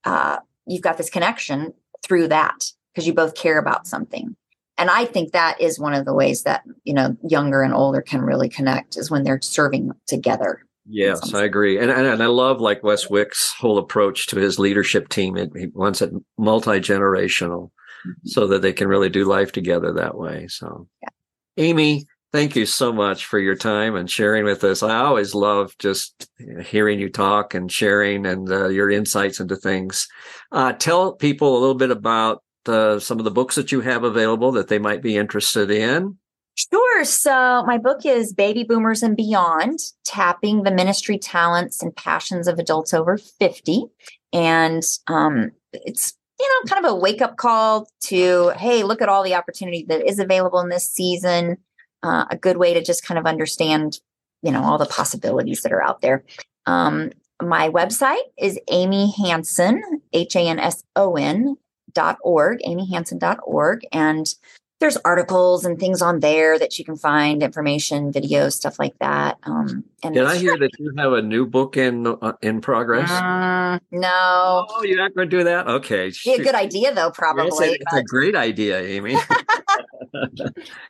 uh, 0.05 0.41
you've 0.67 0.83
got 0.83 0.99
this 0.99 1.09
connection 1.09 1.73
through 2.03 2.29
that 2.29 2.73
because 2.93 3.07
you 3.07 3.15
both 3.15 3.35
care 3.35 3.59
about 3.59 3.87
something. 3.87 4.37
And 4.77 4.91
I 4.91 5.05
think 5.05 5.33
that 5.33 5.61
is 5.61 5.79
one 5.79 5.95
of 5.95 6.05
the 6.05 6.15
ways 6.15 6.45
that 6.45 6.63
you 6.85 6.95
know 6.95 7.17
younger 7.29 7.63
and 7.63 7.75
older 7.75 8.01
can 8.01 8.23
really 8.23 8.49
connect 8.49 8.97
is 8.97 9.11
when 9.11 9.25
they're 9.25 9.41
serving 9.43 9.93
together. 10.07 10.65
Yes, 10.91 11.35
I 11.35 11.45
agree, 11.45 11.79
and, 11.79 11.91
and, 11.91 12.07
and 12.07 12.23
I 12.23 12.27
love 12.27 12.61
like 12.61 12.83
Wes 12.83 13.11
Wick's 13.11 13.53
whole 13.53 13.77
approach 13.77 14.27
to 14.29 14.37
his 14.39 14.59
leadership 14.59 15.11
team. 15.11 15.37
It, 15.37 15.51
he 15.55 15.67
wants 15.67 16.01
it 16.01 16.11
multi 16.39 16.81
generational, 16.81 17.71
mm-hmm. 18.07 18.13
so 18.25 18.47
that 18.47 18.63
they 18.63 18.73
can 18.73 18.89
really 18.89 19.11
do 19.11 19.25
life 19.25 19.53
together 19.53 19.93
that 19.93 20.17
way. 20.17 20.47
So, 20.49 20.89
yeah. 21.03 21.09
Amy, 21.59 22.07
thank 22.33 22.57
you 22.57 22.67
so 22.67 22.93
much 22.93 23.25
for 23.25 23.39
your 23.39 23.55
time 23.55 23.95
and 23.97 24.11
sharing 24.11 24.45
with 24.45 24.65
us. 24.65 24.83
I 24.83 24.97
always 24.97 25.35
love 25.35 25.75
just 25.79 26.29
hearing 26.65 27.01
you 27.01 27.09
talk 27.09 27.55
and 27.55 27.71
sharing 27.71 28.27
and 28.27 28.51
uh, 28.51 28.69
your 28.69 28.91
insights 28.91 29.41
into 29.41 29.57
things. 29.57 30.09
Uh, 30.53 30.73
tell 30.73 31.15
people 31.15 31.57
a 31.57 31.61
little 31.61 31.75
bit 31.75 31.91
about 31.91 32.43
uh, 32.67 32.99
some 32.99 33.19
of 33.19 33.25
the 33.25 33.31
books 33.31 33.55
that 33.55 33.73
you 33.73 33.81
have 33.81 34.05
available 34.05 34.53
that 34.53 34.69
they 34.69 34.79
might 34.79 35.03
be 35.03 35.17
interested 35.17 35.71
in. 35.71 36.19
Sure. 36.55 37.05
So 37.05 37.63
my 37.67 37.79
book 37.79 38.05
is 38.05 38.33
Baby 38.33 38.65
Boomers 38.65 39.03
and 39.03 39.17
Beyond, 39.17 39.79
Tapping 40.05 40.65
the 40.65 40.73
Ministry 40.73 41.17
Talents 41.17 41.83
and 41.83 41.95
Passions 41.95 42.49
of 42.49 42.59
Adults 42.59 42.93
Over 42.93 43.17
50. 43.17 43.85
And 44.33 44.83
um, 45.07 45.53
it's, 45.73 46.15
you 46.41 46.49
know, 46.49 46.69
kind 46.69 46.85
of 46.85 46.91
a 46.91 46.97
wake 46.97 47.23
up 47.23 47.37
call 47.37 47.89
to, 48.07 48.51
hey, 48.57 48.83
look 48.83 49.01
at 49.01 49.09
all 49.09 49.23
the 49.23 49.37
opportunity 49.37 49.87
that 49.89 50.05
is 50.05 50.19
available 50.19 50.59
in 50.59 50.69
this 50.69 50.91
season. 50.91 51.59
Uh, 52.03 52.25
a 52.31 52.37
good 52.37 52.57
way 52.57 52.75
to 52.75 52.83
just 52.83 53.05
kind 53.05 53.19
of 53.19 53.27
understand, 53.27 54.01
you 54.43 54.53
know, 54.53 54.63
all 54.63 54.79
the 54.79 54.87
possibilities 54.87 55.63
that 55.63 55.73
are 55.73 55.83
out 55.83 56.01
there. 56.01 56.25
Um, 56.67 57.11
my 57.43 57.69
website 57.69 58.23
is 58.37 58.59
Amy 58.71 59.13
Hanson, 59.17 59.83
H 60.13 60.37
A 60.37 60.41
N 60.41 60.59
S 60.59 60.85
O 60.97 61.17
N 61.17 61.57
dot 61.93 62.19
org, 62.23 62.61
amyhanson.org. 62.67 63.87
And 63.93 64.27
there's 64.81 64.97
articles 64.99 65.65
and 65.65 65.79
things 65.79 66.01
on 66.01 66.21
there 66.21 66.59
that 66.59 66.79
you 66.79 66.85
can 66.85 66.97
find 66.97 67.43
information, 67.43 68.13
videos, 68.13 68.53
stuff 68.53 68.79
like 68.79 68.97
that. 69.01 69.37
Um, 69.43 69.85
and 70.05 70.15
Did 70.15 70.25
I 70.25 70.37
hear 70.37 70.57
that 70.57 70.71
you 70.79 70.93
have 70.97 71.13
a 71.13 71.23
new 71.23 71.47
book 71.47 71.77
in 71.77 72.07
uh, 72.07 72.35
in 72.43 72.61
progress? 72.61 73.11
Uh, 73.11 73.79
no. 73.91 74.67
Oh, 74.69 74.83
you're 74.85 74.99
not 74.99 75.15
going 75.15 75.29
to 75.29 75.37
do 75.37 75.43
that? 75.45 75.67
Okay. 75.67 76.13
Be 76.25 76.35
a 76.35 76.39
good 76.45 76.55
idea, 76.55 76.95
though. 76.95 77.11
Probably. 77.11 77.49
It's, 77.49 77.61
a, 77.61 77.73
it's 77.73 77.95
a 77.95 78.03
great 78.05 78.37
idea, 78.37 78.81
Amy. 78.81 79.17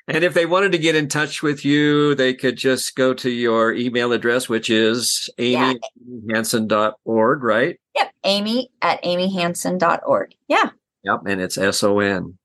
and 0.08 0.24
if 0.24 0.34
they 0.34 0.46
wanted 0.46 0.72
to 0.72 0.78
get 0.78 0.94
in 0.94 1.08
touch 1.08 1.42
with 1.42 1.64
you, 1.64 2.14
they 2.14 2.34
could 2.34 2.56
just 2.56 2.94
go 2.94 3.14
to 3.14 3.30
your 3.30 3.72
email 3.72 4.12
address, 4.12 4.48
which 4.48 4.70
is 4.70 5.30
amyhanson.org, 5.38 7.42
right? 7.42 7.80
Yep. 7.94 8.12
Amy 8.24 8.70
at 8.82 9.02
amyhanson.org. 9.02 10.34
Yeah. 10.48 10.70
Yep. 11.04 11.20
And 11.26 11.40
it's 11.40 11.58
S 11.58 11.82
O 11.82 12.00
N. 12.00 12.38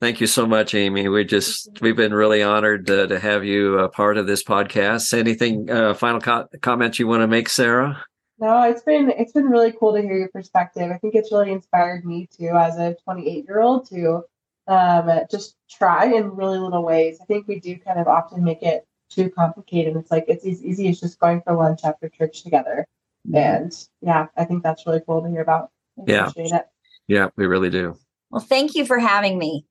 Thank 0.00 0.20
you 0.20 0.26
so 0.26 0.46
much, 0.46 0.74
Amy. 0.74 1.08
We 1.08 1.24
just 1.24 1.80
we've 1.80 1.96
been 1.96 2.12
really 2.12 2.42
honored 2.42 2.86
to, 2.88 3.06
to 3.06 3.18
have 3.18 3.44
you 3.44 3.78
a 3.78 3.88
part 3.88 4.18
of 4.18 4.26
this 4.26 4.42
podcast. 4.42 5.16
Anything 5.16 5.70
uh, 5.70 5.94
final 5.94 6.20
co- 6.20 6.48
comments 6.60 6.98
you 6.98 7.06
want 7.06 7.22
to 7.22 7.26
make, 7.26 7.48
Sarah? 7.48 8.04
No, 8.38 8.62
it's 8.64 8.82
been 8.82 9.10
it's 9.10 9.32
been 9.32 9.46
really 9.46 9.72
cool 9.72 9.94
to 9.94 10.02
hear 10.02 10.18
your 10.18 10.28
perspective. 10.28 10.90
I 10.90 10.98
think 10.98 11.14
it's 11.14 11.32
really 11.32 11.52
inspired 11.52 12.04
me 12.04 12.28
too, 12.36 12.50
as 12.50 12.76
a 12.76 12.96
28 13.04 13.44
year 13.46 13.60
old, 13.60 13.88
to 13.90 14.22
um, 14.66 15.10
just 15.30 15.56
try 15.70 16.06
in 16.06 16.30
really 16.30 16.58
little 16.58 16.84
ways. 16.84 17.18
I 17.20 17.24
think 17.24 17.46
we 17.48 17.60
do 17.60 17.76
kind 17.78 17.98
of 17.98 18.06
often 18.06 18.42
make 18.44 18.62
it 18.62 18.86
too 19.10 19.30
complicated. 19.30 19.96
It's 19.96 20.10
like 20.10 20.24
it's 20.28 20.46
as 20.46 20.64
easy 20.64 20.88
as 20.88 21.00
just 21.00 21.18
going 21.18 21.42
for 21.42 21.54
lunch 21.54 21.80
after 21.84 22.08
church 22.08 22.42
together. 22.42 22.86
And 23.32 23.72
yeah, 24.00 24.26
I 24.36 24.44
think 24.44 24.62
that's 24.62 24.86
really 24.86 25.00
cool 25.06 25.22
to 25.22 25.28
hear 25.28 25.42
about. 25.42 25.70
yeah. 26.06 26.30
It. 26.36 26.66
Yeah, 27.08 27.28
we 27.36 27.46
really 27.46 27.70
do. 27.70 27.96
Well, 28.30 28.42
thank 28.42 28.74
you 28.74 28.84
for 28.84 28.98
having 28.98 29.38
me. 29.38 29.66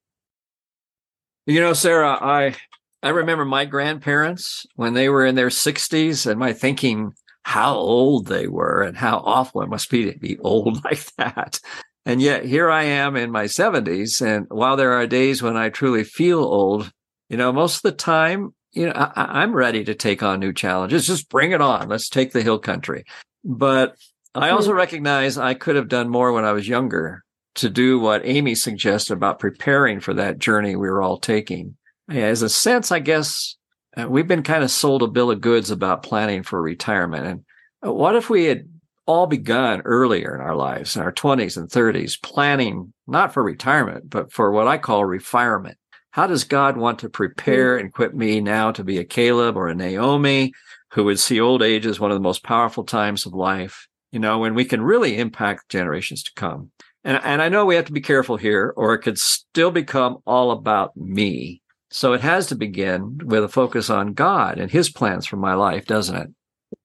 You 1.45 1.60
know, 1.60 1.73
Sarah, 1.73 2.17
I 2.21 2.56
I 3.01 3.10
remember 3.10 3.43
my 3.43 3.65
grandparents 3.65 4.65
when 4.75 4.93
they 4.93 5.10
were 5.10 5.25
in 5.25 5.36
their 5.36 5.49
60s 5.49 6.25
and 6.25 6.39
my 6.39 6.53
thinking 6.53 7.13
how 7.43 7.75
old 7.75 8.27
they 8.27 8.47
were 8.47 8.82
and 8.82 8.95
how 8.95 9.17
awful 9.17 9.62
it 9.62 9.69
must 9.69 9.89
be 9.89 10.10
to 10.10 10.17
be 10.17 10.39
old 10.39 10.84
like 10.86 11.06
that. 11.17 11.60
And 12.05 12.21
yet 12.21 12.45
here 12.45 12.69
I 12.69 12.83
am 12.83 13.15
in 13.15 13.31
my 13.31 13.45
70s. 13.45 14.21
And 14.21 14.45
while 14.49 14.75
there 14.75 14.93
are 14.93 15.07
days 15.07 15.41
when 15.41 15.55
I 15.55 15.69
truly 15.69 16.03
feel 16.03 16.39
old, 16.39 16.91
you 17.29 17.37
know, 17.37 17.53
most 17.53 17.77
of 17.77 17.81
the 17.83 17.93
time, 17.93 18.53
you 18.73 18.87
know, 18.87 18.93
I, 18.93 19.43
am 19.43 19.53
ready 19.53 19.83
to 19.85 19.93
take 19.93 20.21
on 20.23 20.39
new 20.39 20.51
challenges. 20.51 21.07
Just 21.07 21.29
bring 21.29 21.51
it 21.51 21.61
on. 21.61 21.87
Let's 21.87 22.09
take 22.09 22.33
the 22.33 22.41
hill 22.41 22.59
country. 22.59 23.05
But 23.43 23.95
I 24.35 24.49
also 24.49 24.71
hmm. 24.71 24.77
recognize 24.77 25.37
I 25.37 25.53
could 25.53 25.75
have 25.75 25.87
done 25.87 26.09
more 26.09 26.33
when 26.33 26.45
I 26.45 26.51
was 26.51 26.67
younger 26.67 27.23
to 27.55 27.69
do 27.69 27.99
what 27.99 28.25
Amy 28.25 28.55
suggested 28.55 29.13
about 29.13 29.39
preparing 29.39 29.99
for 29.99 30.13
that 30.15 30.39
journey 30.39 30.75
we 30.75 30.89
were 30.89 31.03
all 31.03 31.19
taking. 31.19 31.77
As 32.09 32.41
a 32.41 32.49
sense, 32.49 32.91
I 32.91 32.99
guess 32.99 33.55
uh, 33.95 34.07
we've 34.09 34.27
been 34.27 34.43
kind 34.43 34.63
of 34.63 34.71
sold 34.71 35.03
a 35.03 35.07
bill 35.07 35.31
of 35.31 35.39
goods 35.39 35.69
about 35.69 36.03
planning 36.03 36.41
for 36.43 36.61
retirement. 36.61 37.27
And 37.27 37.45
uh, 37.85 37.93
what 37.93 38.15
if 38.15 38.29
we 38.29 38.45
had 38.45 38.67
all 39.05 39.27
begun 39.27 39.81
earlier 39.81 40.35
in 40.35 40.41
our 40.41 40.55
lives, 40.55 40.95
in 40.95 41.01
our 41.01 41.11
20s 41.11 41.57
and 41.57 41.69
30s, 41.69 42.21
planning 42.21 42.93
not 43.07 43.33
for 43.33 43.43
retirement, 43.43 44.09
but 44.09 44.31
for 44.31 44.51
what 44.51 44.67
I 44.67 44.77
call 44.77 45.05
refirement? 45.05 45.75
How 46.11 46.27
does 46.27 46.43
God 46.43 46.77
want 46.77 46.99
to 46.99 47.09
prepare 47.09 47.77
and 47.77 47.89
equip 47.89 48.13
me 48.13 48.39
now 48.39 48.71
to 48.71 48.83
be 48.83 48.99
a 48.99 49.03
Caleb 49.03 49.57
or 49.57 49.67
a 49.67 49.75
Naomi 49.75 50.53
who 50.91 51.05
would 51.05 51.19
see 51.19 51.39
old 51.39 51.63
age 51.63 51.85
as 51.85 51.99
one 51.99 52.11
of 52.11 52.15
the 52.15 52.21
most 52.21 52.43
powerful 52.43 52.83
times 52.83 53.25
of 53.25 53.33
life? 53.33 53.87
You 54.11 54.19
know, 54.19 54.37
when 54.37 54.53
we 54.53 54.63
can 54.63 54.81
really 54.81 55.17
impact 55.17 55.69
generations 55.69 56.21
to 56.23 56.31
come. 56.35 56.69
And, 57.03 57.19
and 57.23 57.41
I 57.41 57.49
know 57.49 57.65
we 57.65 57.75
have 57.75 57.85
to 57.85 57.91
be 57.91 57.99
careful 57.99 58.37
here, 58.37 58.73
or 58.77 58.93
it 58.93 58.99
could 58.99 59.17
still 59.17 59.71
become 59.71 60.19
all 60.25 60.51
about 60.51 60.95
me. 60.95 61.61
So 61.89 62.13
it 62.13 62.21
has 62.21 62.47
to 62.47 62.55
begin 62.55 63.19
with 63.23 63.43
a 63.43 63.49
focus 63.49 63.89
on 63.89 64.13
God 64.13 64.57
and 64.57 64.71
his 64.71 64.89
plans 64.89 65.25
for 65.25 65.37
my 65.37 65.53
life, 65.55 65.85
doesn't 65.85 66.15
it? 66.15 66.29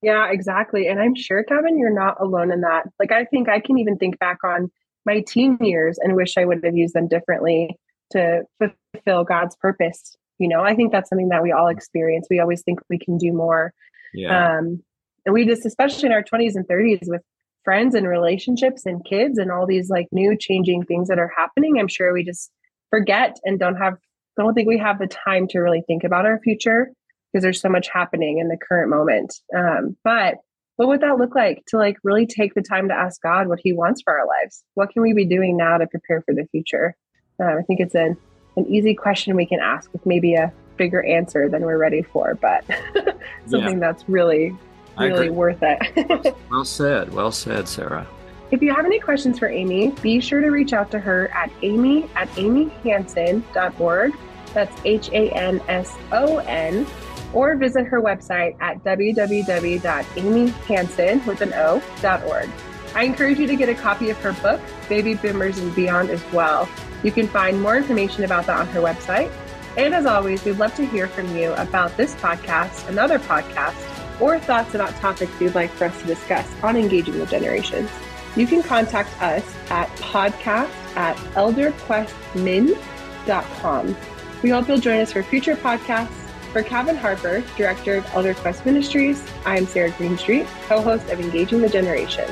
Yeah, 0.02 0.30
exactly. 0.30 0.86
And 0.86 1.00
I'm 1.00 1.14
sure, 1.14 1.42
Kevin, 1.42 1.78
you're 1.78 1.92
not 1.92 2.20
alone 2.20 2.52
in 2.52 2.60
that. 2.60 2.84
Like, 3.00 3.12
I 3.12 3.24
think 3.24 3.48
I 3.48 3.60
can 3.60 3.78
even 3.78 3.96
think 3.96 4.18
back 4.18 4.38
on 4.44 4.70
my 5.04 5.20
teen 5.26 5.58
years 5.60 5.98
and 5.98 6.14
wish 6.14 6.36
I 6.36 6.44
would 6.44 6.62
have 6.64 6.76
used 6.76 6.94
them 6.94 7.08
differently 7.08 7.76
to 8.12 8.42
fulfill 8.58 9.24
God's 9.24 9.56
purpose. 9.56 10.16
You 10.38 10.48
know, 10.48 10.62
I 10.62 10.74
think 10.74 10.92
that's 10.92 11.08
something 11.08 11.30
that 11.30 11.42
we 11.42 11.50
all 11.50 11.68
experience. 11.68 12.28
We 12.30 12.38
always 12.38 12.62
think 12.62 12.80
we 12.88 12.98
can 12.98 13.18
do 13.18 13.32
more. 13.32 13.72
Yeah. 14.14 14.58
Um, 14.58 14.82
and 15.26 15.34
we 15.34 15.44
just, 15.44 15.66
especially 15.66 16.06
in 16.06 16.12
our 16.12 16.22
20s 16.22 16.54
and 16.54 16.66
30s 16.66 17.08
with 17.08 17.22
friends 17.68 17.94
and 17.94 18.08
relationships 18.08 18.86
and 18.86 19.04
kids 19.04 19.36
and 19.36 19.50
all 19.50 19.66
these 19.66 19.90
like 19.90 20.08
new 20.10 20.34
changing 20.34 20.82
things 20.84 21.06
that 21.06 21.18
are 21.18 21.30
happening 21.36 21.78
i'm 21.78 21.86
sure 21.86 22.14
we 22.14 22.24
just 22.24 22.50
forget 22.88 23.36
and 23.44 23.58
don't 23.58 23.76
have 23.76 23.94
don't 24.38 24.54
think 24.54 24.66
we 24.66 24.78
have 24.78 24.98
the 24.98 25.06
time 25.06 25.46
to 25.46 25.58
really 25.58 25.82
think 25.86 26.02
about 26.02 26.24
our 26.24 26.40
future 26.40 26.90
because 27.32 27.42
there's 27.42 27.60
so 27.60 27.68
much 27.68 27.88
happening 27.92 28.38
in 28.38 28.48
the 28.48 28.56
current 28.56 28.90
moment 28.90 29.34
um, 29.56 29.96
but 30.04 30.36
what 30.76 30.88
would 30.88 31.00
that 31.00 31.18
look 31.18 31.34
like 31.34 31.62
to 31.66 31.76
like 31.76 31.96
really 32.04 32.26
take 32.26 32.54
the 32.54 32.62
time 32.62 32.88
to 32.88 32.94
ask 32.94 33.20
god 33.22 33.48
what 33.48 33.60
he 33.62 33.72
wants 33.72 34.02
for 34.02 34.18
our 34.18 34.26
lives 34.26 34.64
what 34.74 34.90
can 34.90 35.02
we 35.02 35.12
be 35.12 35.24
doing 35.24 35.56
now 35.56 35.78
to 35.78 35.86
prepare 35.86 36.22
for 36.22 36.34
the 36.34 36.46
future 36.50 36.96
uh, 37.42 37.56
i 37.58 37.62
think 37.66 37.80
it's 37.80 37.94
an, 37.94 38.16
an 38.56 38.66
easy 38.66 38.94
question 38.94 39.36
we 39.36 39.46
can 39.46 39.60
ask 39.60 39.92
with 39.92 40.04
maybe 40.06 40.34
a 40.34 40.52
bigger 40.76 41.04
answer 41.04 41.48
than 41.48 41.62
we're 41.62 41.78
ready 41.78 42.02
for 42.02 42.34
but 42.36 42.64
something 43.46 43.80
yeah. 43.80 43.92
that's 43.92 44.08
really 44.08 44.56
really 44.98 45.30
worth 45.30 45.62
it. 45.62 46.36
well 46.50 46.64
said. 46.64 47.12
Well 47.12 47.32
said, 47.32 47.68
Sarah. 47.68 48.06
If 48.50 48.62
you 48.62 48.74
have 48.74 48.86
any 48.86 48.98
questions 48.98 49.38
for 49.38 49.48
Amy, 49.48 49.90
be 50.02 50.20
sure 50.20 50.40
to 50.40 50.48
reach 50.48 50.72
out 50.72 50.90
to 50.92 50.98
her 50.98 51.28
at 51.34 51.50
amy 51.62 52.08
at 52.16 52.28
amyhanson.org. 52.30 54.12
That's 54.54 54.80
H 54.84 55.10
A 55.10 55.30
N 55.30 55.60
S 55.68 55.94
O 56.12 56.38
N. 56.38 56.86
Or 57.32 57.56
visit 57.56 57.86
her 57.86 58.00
website 58.00 58.56
at 58.60 58.84
www.amyhanson 58.84 61.26
with 61.26 61.40
an 61.42 61.52
O.org. 61.54 62.48
I 62.94 63.04
encourage 63.04 63.38
you 63.38 63.46
to 63.46 63.56
get 63.56 63.68
a 63.68 63.74
copy 63.74 64.08
of 64.10 64.16
her 64.18 64.32
book, 64.34 64.60
Baby 64.88 65.14
Boomers 65.14 65.58
and 65.58 65.74
Beyond, 65.74 66.10
as 66.10 66.22
well. 66.32 66.68
You 67.02 67.10
can 67.12 67.28
find 67.28 67.60
more 67.60 67.76
information 67.76 68.24
about 68.24 68.46
that 68.46 68.58
on 68.58 68.66
her 68.68 68.80
website. 68.80 69.30
And 69.76 69.94
as 69.94 70.06
always, 70.06 70.42
we'd 70.44 70.58
love 70.58 70.74
to 70.76 70.86
hear 70.86 71.06
from 71.06 71.36
you 71.36 71.52
about 71.52 71.94
this 71.96 72.14
podcast, 72.16 72.88
another 72.88 73.18
podcast, 73.18 73.76
or 74.20 74.40
thoughts 74.40 74.74
about 74.74 74.94
topics 74.96 75.30
you'd 75.40 75.54
like 75.54 75.70
for 75.70 75.84
us 75.84 76.00
to 76.00 76.06
discuss 76.06 76.46
on 76.62 76.76
engaging 76.76 77.18
the 77.18 77.26
generations. 77.26 77.90
You 78.36 78.46
can 78.46 78.62
contact 78.62 79.10
us 79.22 79.44
at 79.70 79.88
podcast 79.98 80.70
at 80.96 81.16
elderquestmin.com. 81.34 83.96
We 84.42 84.50
hope 84.50 84.68
you'll 84.68 84.78
join 84.78 85.00
us 85.00 85.12
for 85.12 85.22
future 85.22 85.56
podcasts. 85.56 86.27
For 86.52 86.62
Kevin 86.62 86.96
Harper, 86.96 87.44
Director 87.56 87.96
of 87.96 88.06
Elder 88.14 88.32
Quest 88.32 88.64
Ministries, 88.64 89.22
I 89.44 89.58
am 89.58 89.66
Sarah 89.66 89.90
Greenstreet, 89.90 90.46
co 90.66 90.80
host 90.80 91.08
of 91.10 91.20
Engaging 91.20 91.60
the 91.60 91.68
Generation. 91.68 92.24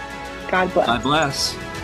God 0.50 0.72
bless. 0.72 0.86
God 0.86 1.02
bless. 1.02 1.75